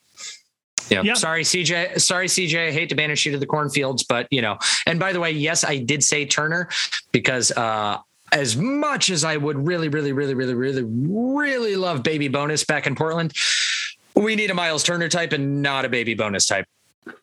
[0.90, 1.02] Yeah.
[1.04, 1.18] Yep.
[1.18, 2.02] Sorry, CJ.
[2.02, 2.68] Sorry, CJ.
[2.68, 4.58] I hate to banish you to the cornfields, but you know.
[4.86, 6.70] And by the way, yes, I did say Turner
[7.12, 8.00] because uh,
[8.32, 12.88] as much as I would really, really, really, really, really, really love baby Sabonis back
[12.88, 13.32] in Portland,
[14.16, 16.66] we need a Miles Turner type and not a baby Sabonis type.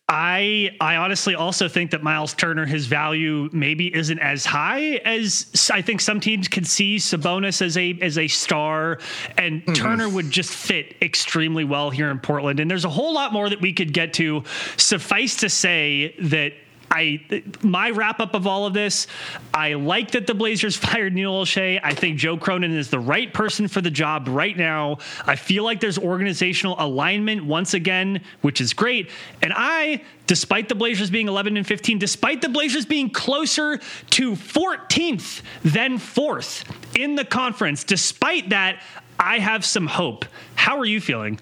[0.09, 5.71] I I honestly also think that Miles Turner his value maybe isn't as high as
[5.73, 8.99] I think some teams can see Sabonis as a as a star
[9.39, 9.73] and mm-hmm.
[9.73, 13.49] Turner would just fit extremely well here in Portland and there's a whole lot more
[13.49, 14.43] that we could get to
[14.77, 16.55] suffice to say that
[16.91, 19.07] I my wrap up of all of this,
[19.55, 21.81] I like that the Blazers fired Neil Olshey.
[21.83, 24.99] I think Joe Cronin is the right person for the job right now.
[25.25, 29.11] I feel like there's organizational alignment once again, which is great.
[29.41, 33.79] And I, despite the Blazers being 11 and 15, despite the Blazers being closer
[34.11, 36.65] to 14th than 4th
[36.97, 38.83] in the conference, despite that,
[39.19, 40.25] I have some hope.
[40.55, 41.39] How are you feeling?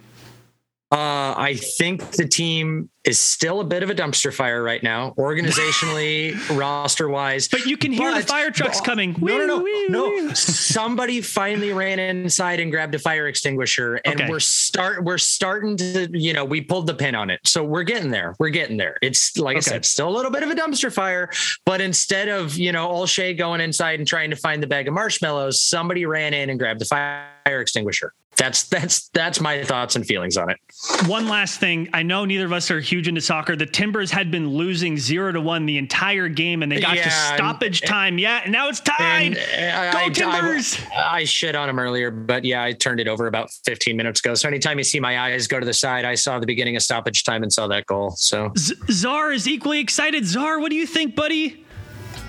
[0.91, 5.13] Uh, I think the team is still a bit of a dumpster fire right now,
[5.19, 7.47] organizationally, roster wise.
[7.47, 9.15] But you can hear but, the fire trucks but, coming.
[9.21, 10.09] No, no, no, wee, no.
[10.09, 10.35] Wee.
[10.35, 14.31] Somebody finally ran inside and grabbed a fire extinguisher, and okay.
[14.31, 17.83] we're start we're starting to, you know, we pulled the pin on it, so we're
[17.83, 18.35] getting there.
[18.39, 18.97] We're getting there.
[19.03, 19.71] It's like okay.
[19.71, 21.29] I said, still a little bit of a dumpster fire,
[21.67, 24.95] but instead of you know Olshey going inside and trying to find the bag of
[24.95, 30.07] marshmallows, somebody ran in and grabbed the fire extinguisher that's that's that's my thoughts and
[30.07, 30.59] feelings on it.
[31.07, 33.57] One last thing, I know neither of us are huge into soccer.
[33.57, 37.05] The Timbers had been losing zero to one the entire game, and they got yeah,
[37.05, 38.19] to stoppage and, time.
[38.19, 39.37] Yeah, and now it's tied.
[39.37, 40.79] Uh, go I, Timbers!
[40.97, 44.21] I, I, shit on them earlier, but yeah, I turned it over about 15 minutes
[44.21, 44.35] ago.
[44.35, 46.83] So anytime you see my eyes go to the side, I saw the beginning of
[46.83, 48.13] stoppage time and saw that goal.
[48.13, 50.25] So Z- Czar is equally excited.
[50.25, 51.65] Czar, what do you think, buddy?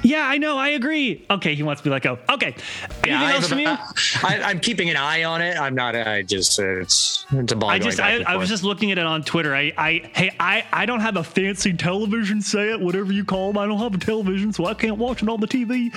[0.03, 0.57] Yeah, I know.
[0.57, 1.25] I agree.
[1.29, 2.17] Okay, he wants to be let go.
[2.29, 2.55] Okay.
[3.03, 3.67] Anything yeah, else from you?
[4.23, 5.57] I, am keeping an eye on it.
[5.59, 5.95] I'm not.
[5.95, 7.69] I just uh, it's it's a ball.
[7.69, 9.55] I just I, I was just looking at it on Twitter.
[9.55, 13.57] I I hey I I don't have a fancy television set, whatever you call them.
[13.57, 15.93] I don't have a television, so I can't watch it on the TV.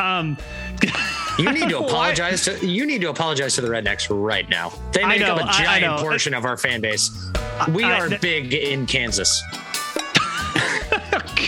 [0.00, 0.36] Um.
[1.38, 4.72] You need to apologize to you need to apologize to the rednecks right now.
[4.92, 7.30] They make know, up a giant portion of our fan base.
[7.68, 9.42] We are big in Kansas.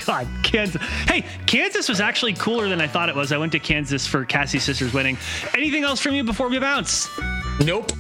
[0.07, 0.81] God, Kansas.
[1.07, 3.33] Hey, Kansas was actually cooler than I thought it was.
[3.33, 5.17] I went to Kansas for Cassie's Sisters wedding.
[5.55, 7.09] Anything else from you before we bounce?
[7.65, 7.93] Nope.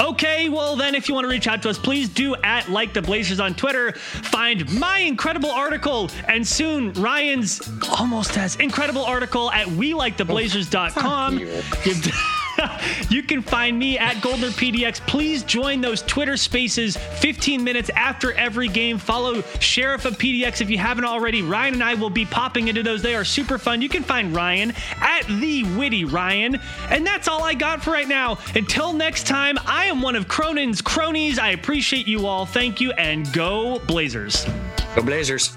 [0.00, 2.94] Okay, well then, if you want to reach out to us, please do at like
[2.94, 3.92] the Blazers on Twitter.
[3.92, 7.60] Find my incredible article and soon Ryan's
[7.98, 11.40] almost as incredible article at weliktheblazers.com.
[11.42, 12.36] Oh,
[13.10, 15.00] you can find me at Goldner PDX.
[15.06, 18.98] Please join those Twitter spaces 15 minutes after every game.
[18.98, 21.42] Follow Sheriff of PDX if you haven't already.
[21.42, 23.02] Ryan and I will be popping into those.
[23.02, 23.82] They are super fun.
[23.82, 26.60] You can find Ryan at the Witty Ryan.
[26.88, 28.38] And that's all I got for right now.
[28.54, 31.38] Until next time, I am one of Cronin's cronies.
[31.38, 32.46] I appreciate you all.
[32.46, 34.46] Thank you and go Blazers.
[34.94, 35.56] Go Blazers.